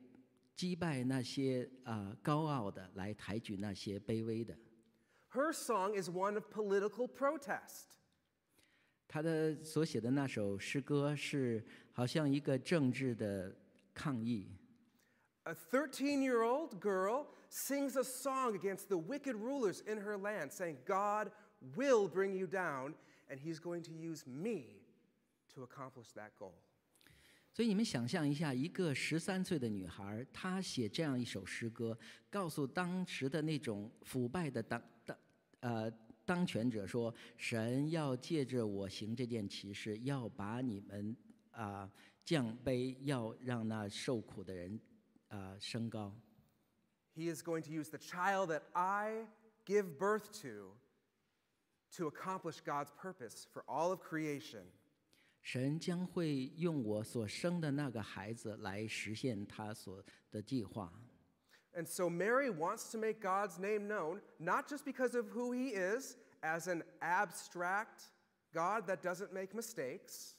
[0.59, 4.57] 击败那些啊、高傲的，来抬举那些卑微的。
[5.31, 7.87] Her song is one of political protest.
[9.09, 13.55] 他的所写的那首诗歌是好像一个政治的
[13.93, 14.57] 抗议。
[15.45, 20.51] A 13 year old girl sings a song against the wicked rulers in her land,
[20.51, 21.31] saying, God
[21.77, 22.95] will bring you down,
[23.29, 24.81] and he's going to use me
[25.55, 26.55] to accomplish that goal.
[27.52, 31.98] 所以你们想象一下，一个十三岁的女孩，她写这样一首诗歌，
[32.30, 35.18] 告诉当时的那种腐败的当当
[35.60, 35.92] 呃
[36.26, 41.16] 当权者说，神要借着我行这件奇事，要把你们
[41.52, 41.92] 啊、
[42.24, 44.80] 降卑，要让那受苦的人
[45.28, 46.16] 啊、升高。
[47.16, 49.28] He is going to use the child that I
[49.66, 50.78] give birth to
[51.98, 54.64] to accomplish God's purpose for all of creation.
[55.43, 60.93] 神将会用我所生的那个孩子来实现他所的计划。
[61.75, 65.75] And so Mary wants to make God's name known, not just because of who he
[65.75, 68.11] is as an abstract
[68.53, 70.35] God that doesn't make mistakes,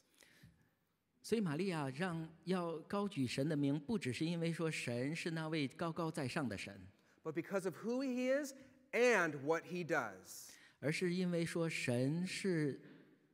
[1.21, 6.79] 所以玛利亚让要高举神的名，不只是因为说神是那位高高在上的神，
[7.23, 8.53] but because of who he is
[8.93, 10.51] and what he does.
[10.79, 12.79] 而是因为说神是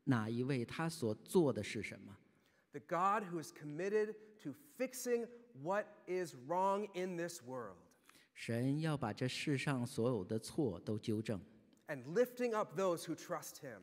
[0.06, 2.18] 哪一位，他所做的是什么。
[2.72, 5.28] The God who is committed to fixing
[5.62, 7.78] what is wrong in this world
[8.34, 11.40] 神要把这世上所有的错都纠正，
[11.88, 13.82] and lifting up those who trust him.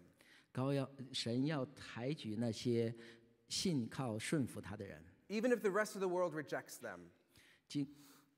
[0.50, 2.94] 高要神要抬举那些
[3.48, 7.00] 信靠顺服他的人， Even if the rest of the world rejects them.
[7.68, 7.86] 即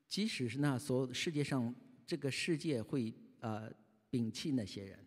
[0.09, 3.73] 即使是那所有世界上这个世界会呃
[4.11, 4.99] 摒弃那些人。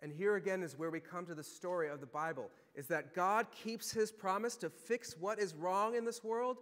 [0.00, 3.14] And here again is where we come to the story of the Bible is that
[3.14, 6.58] God keeps his promise to fix what is wrong in this world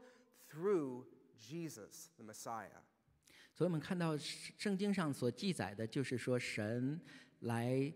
[0.49, 1.07] through
[1.41, 2.83] Jesus, the Messiah.
[3.55, 7.01] 所以我们看到圣圣经上所记载的，就是说神
[7.41, 7.93] 来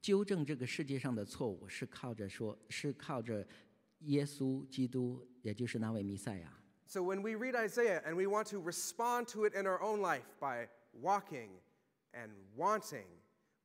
[0.00, 3.46] 纠正这个世界上的错误，是靠着说，是靠着
[4.00, 6.52] 耶稣基督，也就是那位弥赛亚。
[6.86, 10.00] So when we read Isaiah and we want to respond to it in our own
[10.00, 11.48] life by walking
[12.12, 13.06] and wanting,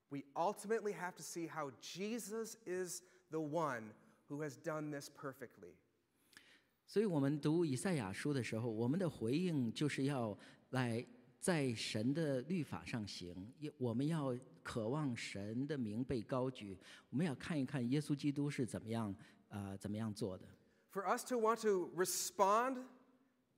[0.10, 3.91] we ultimately have to see how Jesus is the one
[4.30, 5.76] who has done this perfectly.
[6.86, 10.38] 所以我们读以赛亚书的时候，我们的回应就是要
[10.71, 11.06] 来
[11.39, 16.78] 在神的律法上行，也我们要渴望神的名被高举，
[17.10, 19.10] 我们要看一看耶稣基督是怎么样
[19.47, 20.45] 啊、呃怎么样做的。
[20.91, 22.84] For us to want to respond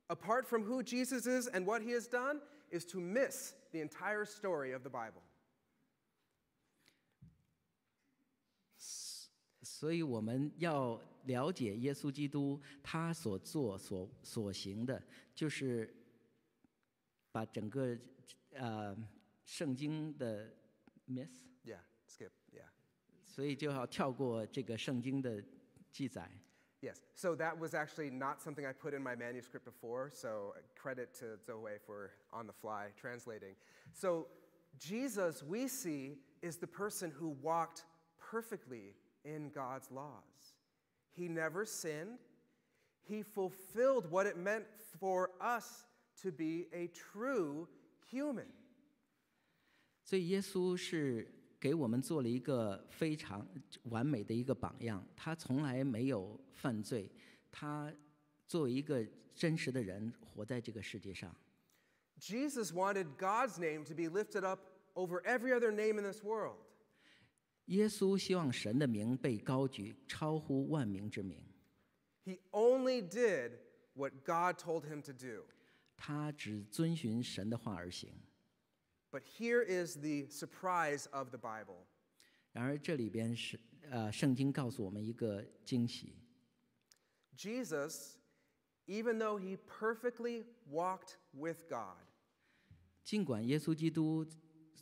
[0.08, 2.40] apart from who Jesus is and what he has done
[2.70, 5.24] is to miss the entire story of the Bible.
[9.78, 15.02] 所以我们要了解耶稣基督他所做所所行的，
[15.34, 15.94] 就是
[17.32, 17.98] 把整个
[18.54, 18.96] 呃
[19.46, 20.50] 圣经的
[21.08, 22.68] miss， Yeah, skip, yeah.
[23.24, 25.44] 所以就要跳过这个圣经的
[25.92, 26.30] 记载。
[26.82, 31.14] Yes, so that was actually not something I put in my manuscript before, so credit
[31.20, 33.56] to Zoe for on the fly translating.
[33.94, 34.28] So,
[34.78, 37.86] Jesus, we see, is the person who walked
[38.20, 38.96] perfectly
[39.28, 40.56] in God's laws.
[41.16, 42.20] He never sinned,
[43.02, 44.66] he fulfilled what it meant
[45.00, 45.86] for us
[46.22, 47.68] to be a true
[48.12, 48.48] human.
[50.04, 51.28] 所以耶稣是
[51.60, 53.48] 给我们做了一个非常
[53.84, 57.10] 完美的一个榜样，他从来没有犯罪，
[57.52, 57.94] 他
[58.48, 61.34] 作为一个真实的人活在这个世界上。
[62.20, 64.60] Jesus wanted God's name to be lifted up
[64.96, 66.58] over every other name in this world.
[67.68, 71.42] 耶稣希望神的名被高举，超乎万名之名。
[72.26, 73.52] He only did
[73.94, 75.46] what God told him to do.
[75.96, 78.14] 他只遵循神的话而行。
[79.12, 81.86] But here is the surprise of the Bible.
[82.52, 86.16] 然而这里边是呃，圣经告诉我们一个惊喜：
[87.38, 88.16] Jesus,
[88.88, 91.98] even though he perfectly walked with God,
[93.04, 94.26] 尽管耶稣基督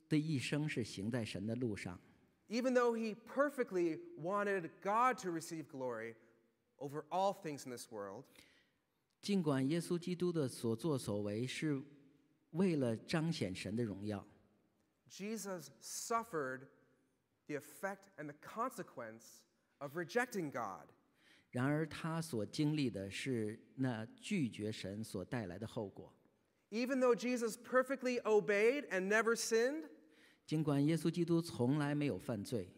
[0.07, 1.99] 的一生是行在神的路上，
[2.49, 6.15] even though he perfectly wanted God to receive glory
[6.79, 8.25] over all things in this world,
[9.21, 11.81] 尽管耶稣基督的所作所为是
[12.51, 14.25] 为了彰显神的荣耀，
[15.09, 16.67] Jesus suffered
[17.47, 19.43] the effect and the consequence
[19.77, 20.87] of rejecting God.
[21.51, 26.13] 然而他所经历的是那拒绝神所带来的后果。
[26.71, 29.89] Even though Jesus perfectly obeyed and never sinned,
[30.46, 32.68] 尽管耶稣基督从来没有犯罪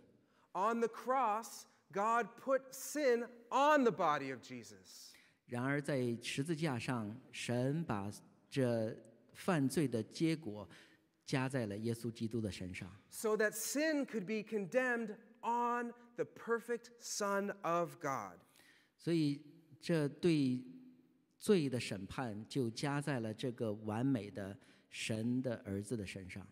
[0.55, 5.13] ，on the cross, God put sin on the body of Jesus.
[5.47, 8.11] 然而在十字架上，神把
[8.51, 8.97] 这
[9.35, 10.69] 犯罪的结果
[11.25, 18.39] 加在了耶稣基督的身上，so that sin could be condemned on the perfect Son of God.
[18.97, 19.41] 所以
[19.81, 20.65] 这对
[21.39, 24.59] 罪的审判就加在了这个完美的
[24.91, 26.47] 神的儿子的身上。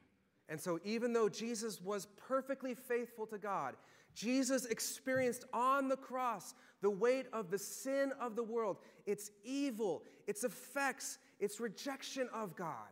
[0.47, 3.75] And so, even though Jesus was perfectly faithful to God,
[4.13, 10.03] Jesus experienced on the cross the weight of the sin of the world, its evil,
[10.27, 12.91] its effects, its rejection of God.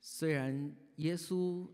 [0.00, 1.66] 虽然耶稣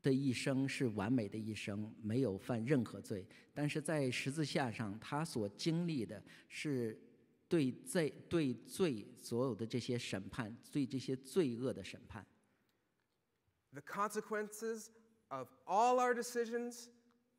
[0.00, 6.98] 的一生是完美的一生，没有犯任何罪，但是在十字架上，他所经历的是
[7.48, 12.24] 对罪、对罪所有的这些审判，对这些罪恶的审判。
[13.72, 14.90] The consequences
[15.30, 16.88] of all our decisions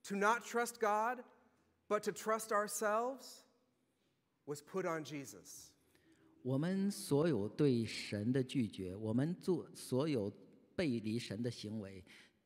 [0.04, 1.24] to not trust God,
[1.90, 3.44] but to trust ourselves,
[4.46, 5.72] was put on Jesus.
[6.44, 10.32] 我们所有对神的拒绝，我们做所有
[10.76, 12.06] 背离神的行为，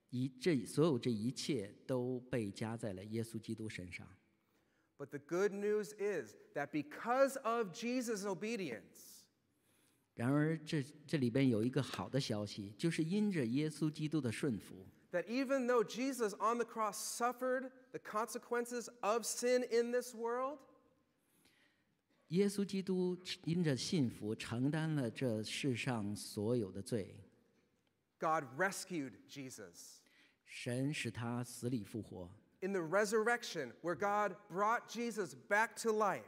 [0.09, 4.07] 一这所有这一切都被加在了耶稣基督身上。
[4.97, 9.14] But the good news is that because of Jesus' obedience,
[10.16, 20.58] 然而这这里边有一个好的消息，就是因着耶稣基督的顺服，that even though Jesus on the cross suffered the consequences of sin in this world,
[22.28, 27.14] 耶稣基督因着信服承担了这世上所有的罪
[28.18, 29.98] ，God rescued Jesus.
[30.46, 32.30] 神使他死里复活
[32.62, 36.22] ，In the resurrection, where God brought Jesus back to life,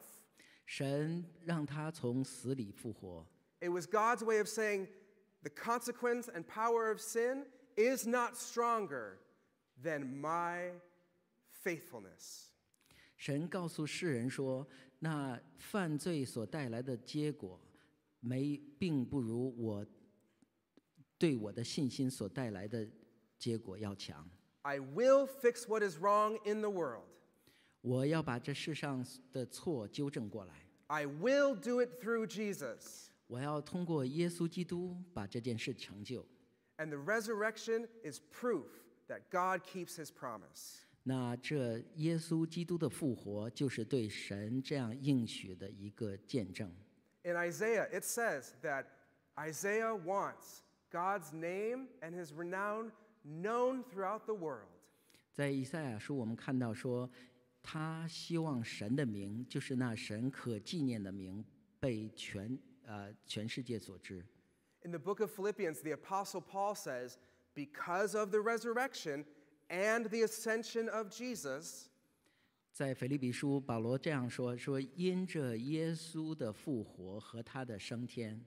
[0.66, 3.26] 神让他从死里复活。
[3.61, 4.87] it was God's way of saying
[5.43, 7.45] the consequence and power of sin
[7.75, 9.19] is not stronger
[9.81, 10.71] than my
[11.63, 12.49] faithfulness.
[13.17, 14.67] 神告诉世人说，
[14.99, 17.59] 那犯罪所带来的结果，
[18.19, 19.85] 没并不如我
[21.17, 22.85] 对我的信心所带来的
[23.37, 24.29] 结果要强。
[24.63, 27.05] I will fix what is wrong in the world.
[27.81, 33.06] 我要把这世上的错纠正过来， I will do it through Jesus.
[33.28, 36.26] 我要通过耶稣基督把这件事成就。
[36.78, 38.64] And the resurrection is proof
[39.06, 40.78] that God keeps his promise.
[41.04, 46.70] 那这耶稣基督的复活，就是对神这样应许的一个见证。
[47.22, 48.86] In Isaiah, it says that
[49.38, 52.90] Isaiah wants God's name and his renown
[53.24, 54.68] known throughout the world.
[55.32, 57.10] 在以赛亚书，我们看到说，
[57.62, 61.44] 他希望神的名，就是那神可纪念的名，
[61.78, 64.23] 被全 呃全世界所知。
[64.83, 67.17] In the book of Philippians, the Apostle Paul says,
[67.55, 69.25] Because of the resurrection
[69.69, 71.89] and the ascension of Jesus,
[72.71, 78.43] 在腓立比书，保罗这样说：说因着耶稣的复活和他的升天，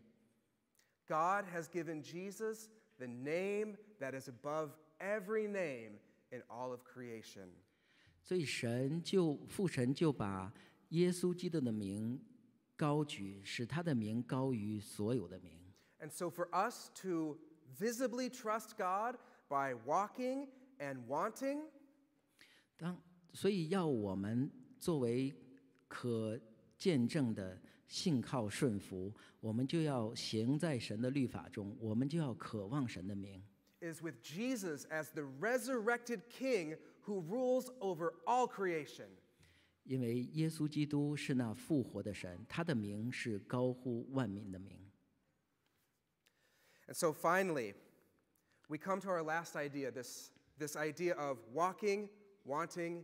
[1.07, 2.67] God has given Jesus
[2.99, 6.01] the name that is above every name
[6.31, 7.49] in all of creation.
[8.21, 10.53] 所以神就父神就把
[10.89, 12.21] 耶稣基督的名
[12.81, 15.59] 高举，使他的名高于所有的名。
[15.99, 17.39] And so, for us to
[17.79, 19.17] visibly trust God
[19.49, 20.49] by walking
[20.79, 21.63] and wanting,
[22.77, 23.01] 当
[23.33, 25.35] 所以要我们作为
[25.89, 26.39] 可
[26.77, 33.43] 见证的信靠顺服，我们就要行在神的律法中，我们就要渴望神的名。
[33.81, 39.07] is with Jesus as the resurrected King who rules over all creation.
[39.84, 44.80] 因为耶稣基督是那复活的神，他的名是高呼万民的名。
[46.88, 47.74] And so, finally,
[48.68, 52.10] we come to our last idea this, this idea of walking,
[52.46, 53.04] wanting,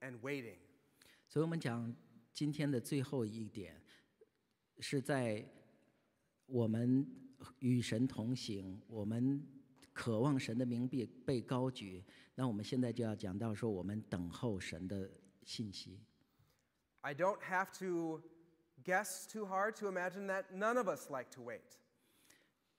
[0.00, 0.58] and waiting.
[1.28, 1.94] 所以我们讲
[2.32, 3.80] 今天的最后一点，
[4.78, 5.44] 是在
[6.46, 7.06] 我们
[7.58, 9.44] 与神同行，我们
[9.92, 12.04] 渴望神的名被被高举。
[12.34, 15.10] 那我们现在就要讲到说，我们等候神的
[15.44, 16.00] 信息。
[17.03, 18.21] I don't have to
[18.83, 21.77] guess too hard to imagine that none of us like to wait.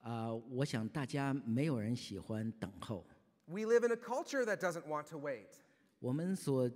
[0.02, 3.06] 啊、我想大家没有人喜欢等候。
[3.46, 5.48] We live in a culture that doesn't want to wait.
[5.98, 6.70] 我们所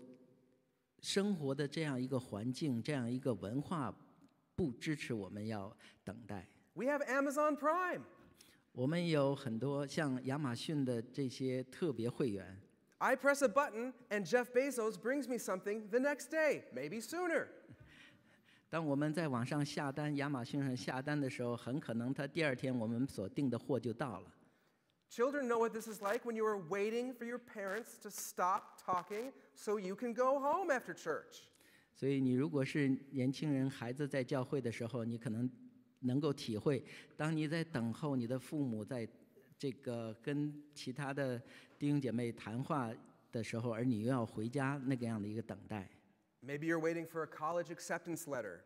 [1.01, 3.95] 生活的这样一个环境，这样一个文化，
[4.55, 6.47] 不支持我们要等待。
[6.75, 8.03] We have Amazon Prime.
[8.73, 12.61] 我们有很多像亚马逊的这些特别会员，
[12.99, 17.49] I press a button and Jeff Bezos brings me something the next day, maybe sooner.
[18.71, 24.33] 当我们在网上下单，亚马逊上下单的时候，很可能他第二天我们所订的货就到了。
[25.11, 28.81] Children know what this is like when you are waiting for your parents to stop
[28.85, 31.43] talking so you can go home after church.
[31.95, 35.49] 所以你如果是年轻人，孩子在教会的时候，你可能
[36.01, 36.85] 能够体会，
[37.17, 39.07] 当你在等候你的父母在
[39.60, 41.38] 这个跟其他的
[41.78, 42.90] 弟兄姐妹谈话
[43.30, 45.88] 的时候，而你又要回家那个样的一个等待。
[46.42, 48.62] Maybe you're waiting for a college acceptance letter.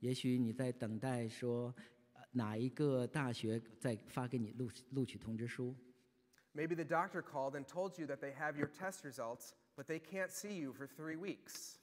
[0.00, 1.72] 也许你在等待说，
[2.14, 5.72] 呃哪一个大学在发给你录录取通知书
[6.52, 10.30] ？Maybe the doctor called and told you that they have your test results, but they can't
[10.30, 11.76] see you for three weeks.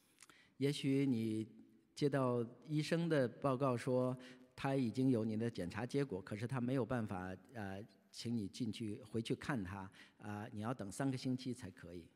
[0.57, 1.47] 也许你
[1.95, 4.17] 接到医生的报告说，
[4.55, 7.83] 他已经有你的检查结果，可是他没有办法呃，
[8.13, 12.07] 请你进去回去看他啊、你要等三个星期才可以。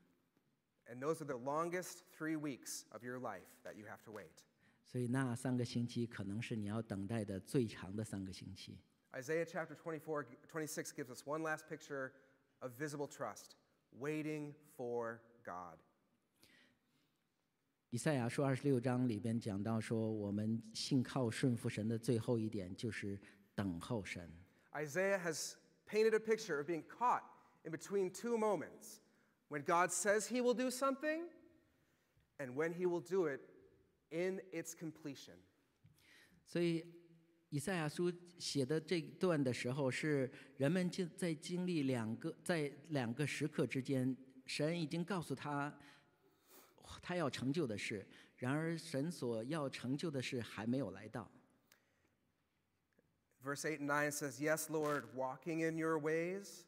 [0.85, 4.43] And those are the longest three weeks of your life that you have to wait.
[4.85, 8.77] 所以那三个星期可能是你要等待的最长的三个星期。
[9.11, 12.11] Isaiah chapter 24, 26 gives us one last picture
[12.59, 13.55] of visible trust
[13.99, 15.79] waiting for God.
[17.89, 23.19] 以赛亚书二十六章里边讲到说，我们信靠顺服神的最后一点就是
[23.55, 24.29] 等候神。
[24.73, 25.55] Isaiah has
[25.87, 27.23] painted a picture of being caught
[27.63, 28.99] in between two moments
[29.49, 31.23] when God says he will do something
[32.39, 33.41] and when he will do it
[34.11, 35.35] in its completion.
[36.45, 36.85] 所以，
[37.49, 44.15] 以赛亚书写的这段的时候，是人们经在经历两个在两个时刻之间，
[44.45, 45.73] 神已经告诉他
[47.01, 48.05] 他要成就的事，
[48.37, 51.29] 然而神所要成就的事还没有来到。
[53.46, 56.64] Verse 8 and 9 says, Yes, Lord, walking in your ways,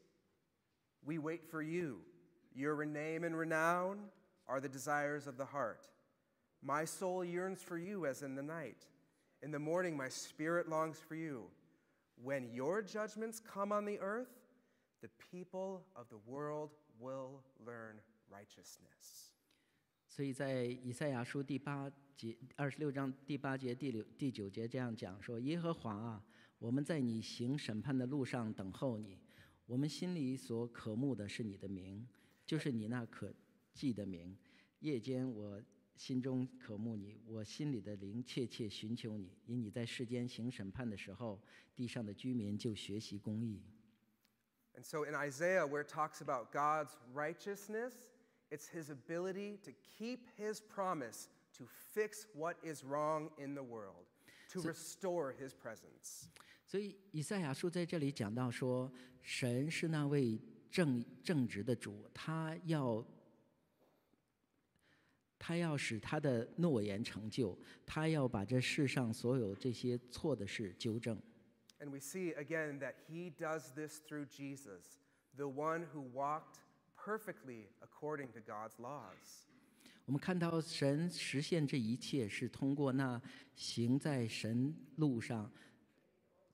[1.04, 2.00] we wait for you.
[2.54, 3.98] Your name and renown
[4.48, 5.88] are the desires of the heart.
[6.62, 8.86] My soul yearns for you as in the night.
[9.42, 11.44] In the morning, my spirit longs for you.
[12.22, 14.28] When your judgments come on the earth,
[15.02, 19.34] the people of the world will learn righteousness.
[20.08, 26.24] 所以在以赛亚书第八节二十六章第八节第六第九节这样讲说：耶和华啊，
[26.58, 29.18] 我们在你行审判的路上等候你，
[29.66, 32.06] 我们心里所渴慕的是你的名，
[32.46, 33.32] 就是你那可
[33.72, 34.36] 记的名。
[34.80, 35.62] 夜间我
[35.96, 41.40] 心中渴慕你，我心里的灵切切寻求你，因你在世间行审判的时候，
[41.74, 43.62] 地上的居民就学习公义。
[44.74, 47.94] And so in Isaiah, where it talks about God's righteousness,
[48.50, 54.06] it's his ability to keep his promise to fix what is wrong in the world,
[54.50, 56.28] to restore his presence.
[56.69, 58.93] 所以以赛亚书在这里讲到说，
[59.23, 60.39] 神是那位
[60.69, 63.03] 正正直的主，他要
[65.39, 67.57] 他要使他的诺言成就，
[67.87, 71.19] 他要把这世上所有这些错的事纠正。
[71.79, 74.99] And we see again that he does this through Jesus,
[75.35, 76.59] the one who walked
[76.95, 79.47] perfectly according to God's laws.
[80.05, 83.19] 我们看到神实现这一切是通过那
[83.55, 85.51] 行在神路上，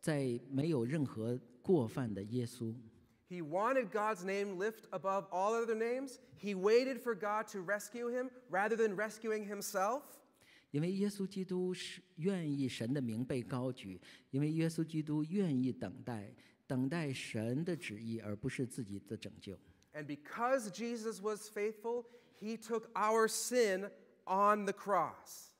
[0.05, 2.75] 在没有任何过犯的耶稣。
[3.29, 6.19] He wanted God's name lift above all other names.
[6.37, 10.03] He waited for God to rescue him rather than rescuing himself.
[10.73, 16.33] 因为耶稣基督是愿意神的名被高举，因为耶稣基督愿意等待，
[16.67, 19.59] 等待神的旨意，而不是自己的拯救。
[19.93, 22.05] And because Jesus was faithful,
[22.41, 23.91] he took our sin
[24.27, 25.51] on the cross.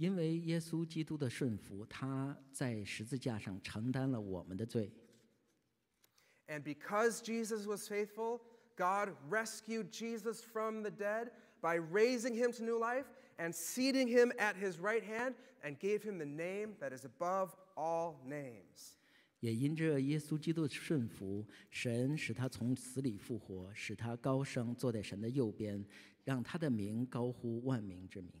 [0.00, 4.92] 因为耶稣基督的顺服，他在十字架上承担了我们的罪。
[6.48, 8.40] And because Jesus was faithful,
[8.76, 13.06] God rescued Jesus from the dead by raising him to new life
[13.38, 17.50] and seating him at his right hand and gave him the name that is above
[17.74, 18.94] all names.
[19.40, 25.84] 也因着耶稣基督的顺服，神使他从死里复活，使他高升，坐在神的右边，
[26.24, 28.32] 让他的名高呼万民之名。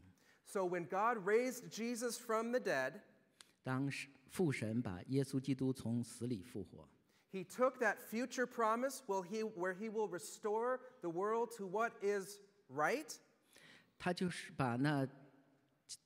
[0.50, 3.00] So when God raised Jesus from the dead,
[3.62, 6.88] 当时父神把耶稣基督从死里复活，
[7.32, 11.92] he took that future promise will he, where he will restore the world to what
[12.02, 13.16] is right,
[13.98, 15.08] 他就是把那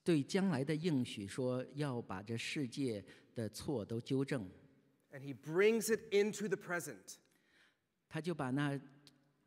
[0.02, 3.04] 对将来的应许说要把这世界
[3.34, 4.48] 的错都纠正，
[5.12, 7.16] and he brings it into the present.
[8.08, 8.80] 他就把那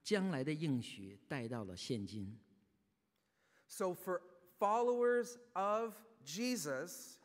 [0.04, 2.38] 将来的应许带到了现今。
[3.68, 4.22] So for
[4.60, 5.94] followers of
[6.26, 7.16] Jesus,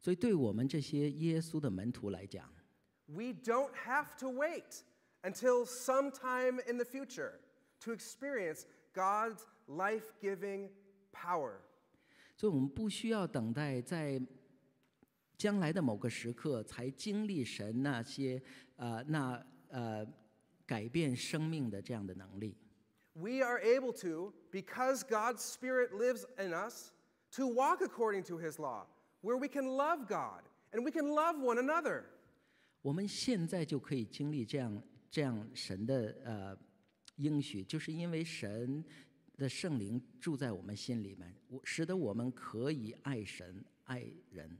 [0.00, 2.48] 所以，对我们这些耶稣的门徒来讲，
[3.06, 4.82] we don't have to wait
[5.22, 7.40] until sometime in the future
[7.80, 8.64] to experience
[8.94, 10.70] God's life giving
[11.12, 11.58] power.
[12.36, 14.20] 所以我们不需要等待在
[15.36, 18.42] 将来的某个时刻才经历神那些
[18.76, 20.06] 呃那呃
[20.66, 22.56] 改变生命的这样的能力。
[23.14, 26.92] We are able to, because God's Spirit lives in us,
[27.32, 28.86] to walk according to His law,
[29.22, 30.42] where we can love God
[30.72, 32.04] and we can love one another.
[32.82, 36.56] 我们现在就可以经历这样这样神的呃
[37.16, 38.84] 应许，就是因为神
[39.36, 44.58] 的圣灵住在我们心里面，我使得我们可以爱神爱人。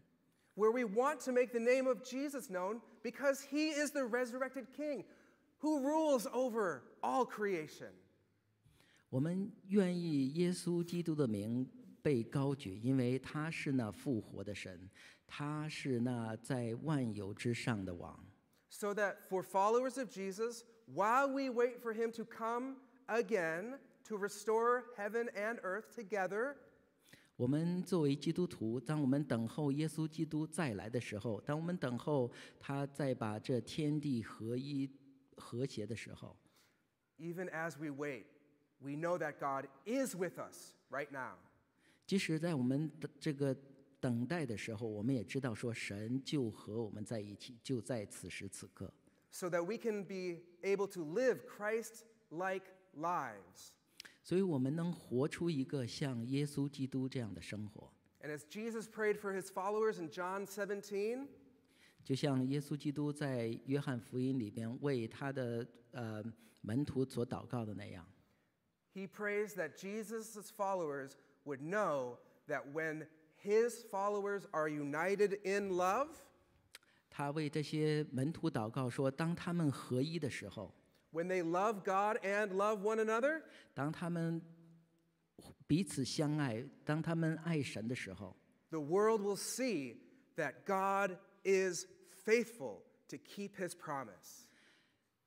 [0.56, 4.66] where we want to make the name of Jesus known because he is the resurrected
[4.74, 5.04] king
[5.58, 7.92] who rules over all creation.
[9.10, 11.68] 我们愿意耶稣基督的名
[12.02, 14.90] 被高举，因为他是那复活的神，
[15.26, 18.18] 他是那在万有之上的王。
[18.68, 22.76] So that for followers of Jesus, while we wait for him to come
[23.06, 26.56] again to restore heaven and earth together,
[27.36, 34.90] 我们作为基督徒，当我们等候耶稣基督再来的时候，当我们等候他再把这天地合一、
[35.36, 36.36] 和谐的时候，
[37.18, 38.24] even as we wait,
[38.80, 41.34] we know that God is with us right now.
[42.06, 43.56] 即使在我们的这个
[44.00, 48.92] 等待的时候，我们也知道说神就和我们在一起，就在此时此刻。
[49.30, 53.72] so that we can be able to live Christ like lives.
[54.22, 57.92] 所以，我们能活出一个像耶稣基督这样的生活，
[58.22, 61.26] And as Jesus prayed for his followers in John 17,
[62.04, 66.24] 就像耶稣基督在约翰福音里边为他的呃
[66.62, 68.06] 门徒所祷告的那样。
[68.94, 76.08] he prays that Jesus' followers would know that when his followers are united in love,
[77.10, 80.74] 他为这些门徒祷告说：当他们合一的时候，
[81.12, 83.42] when they love God and love one another,
[83.74, 84.42] 当他们
[85.66, 88.36] 彼此相爱，当他们爱神的时候，
[88.70, 89.96] the world will see
[90.36, 91.86] that God is
[92.24, 94.39] faithful to keep his promise.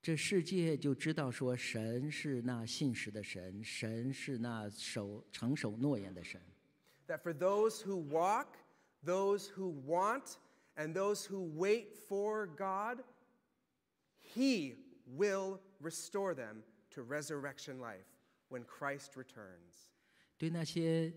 [0.05, 6.39] 这世界就知道说神是那信实的神，神是那守承守诺言的神。
[7.07, 8.49] That for those who walk,
[9.03, 10.35] those who want,
[10.75, 13.03] and those who wait for God,
[14.21, 14.75] he
[15.17, 16.57] will restore them
[16.91, 18.05] to resurrection life
[18.49, 19.89] when Christ returns.
[20.37, 21.11] 对那些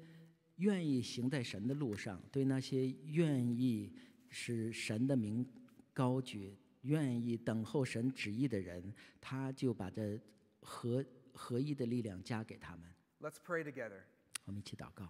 [0.57, 3.93] 愿意行在神的路上，对那些愿意
[4.31, 5.47] 使神的名
[5.93, 10.20] 高举、愿意等候神旨意的人，他就把这
[10.62, 11.04] 合
[11.34, 12.90] 合一的力量加给他们。
[13.20, 14.02] Let's pray together.
[14.46, 15.08] 我们一起祷告。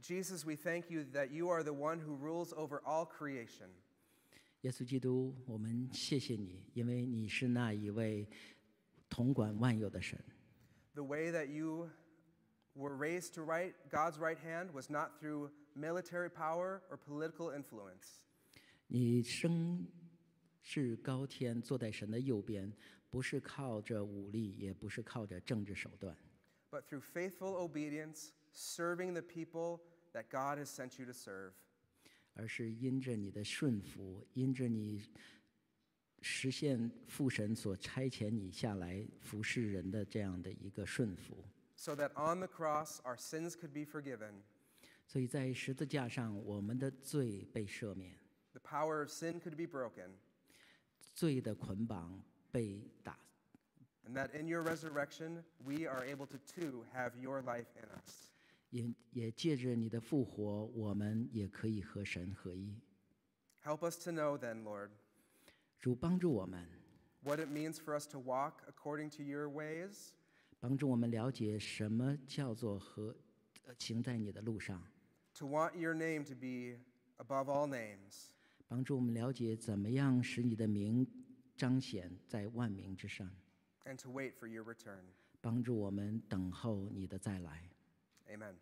[0.00, 3.68] Jesus, we thank you that you are the one who rules over all creation.
[4.62, 8.28] 耶稣基督，我们谢谢你，因为你是那一位
[9.08, 10.18] 统管万有的神。
[10.94, 11.90] The way that you
[12.74, 18.20] were raised to right God's right hand was not through military power or political influence.
[18.86, 19.86] 你升
[20.65, 22.73] 至高天，坐在神的右边，
[23.11, 26.17] 不是靠着武力，也不是靠着政治手段
[26.71, 29.79] ，but through faithful obedience, serving the people
[30.11, 31.51] that God has sent you to serve.
[32.33, 35.01] 而是因着你的顺服，因着你
[36.21, 41.45] 实现父神所差遣你下来服侍人的这样的一个顺服。
[41.75, 44.41] So that on the cross our sins could be forgiven,
[45.05, 48.17] 所以在十字架上，我们的罪被赦免
[48.53, 50.09] ，the power of sin could be broken,
[51.15, 53.17] 罪的捆绑被打
[54.05, 58.29] and that in your resurrection we are able to too have your life in us.
[58.69, 62.77] 也也借着你的复活，我们也可以和神合一。
[63.63, 64.89] Help us to know then, Lord,
[65.79, 66.67] 主帮助我们
[67.23, 70.09] ，what it means for us to walk according to your ways,
[70.59, 73.15] 帮助我们了解什么叫做和
[73.65, 74.83] 呃行在你的路上
[75.33, 76.77] ，to want your name to be
[77.17, 78.33] above all names,
[78.67, 81.05] 帮助我们了解怎么样使你的名
[81.55, 83.29] 彰显在万民之上
[83.85, 85.03] ，and to wait for your return.
[85.41, 87.69] 帮助我们等候你的再来。
[88.27, 88.55] Amen.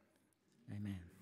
[0.70, 1.12] Amen。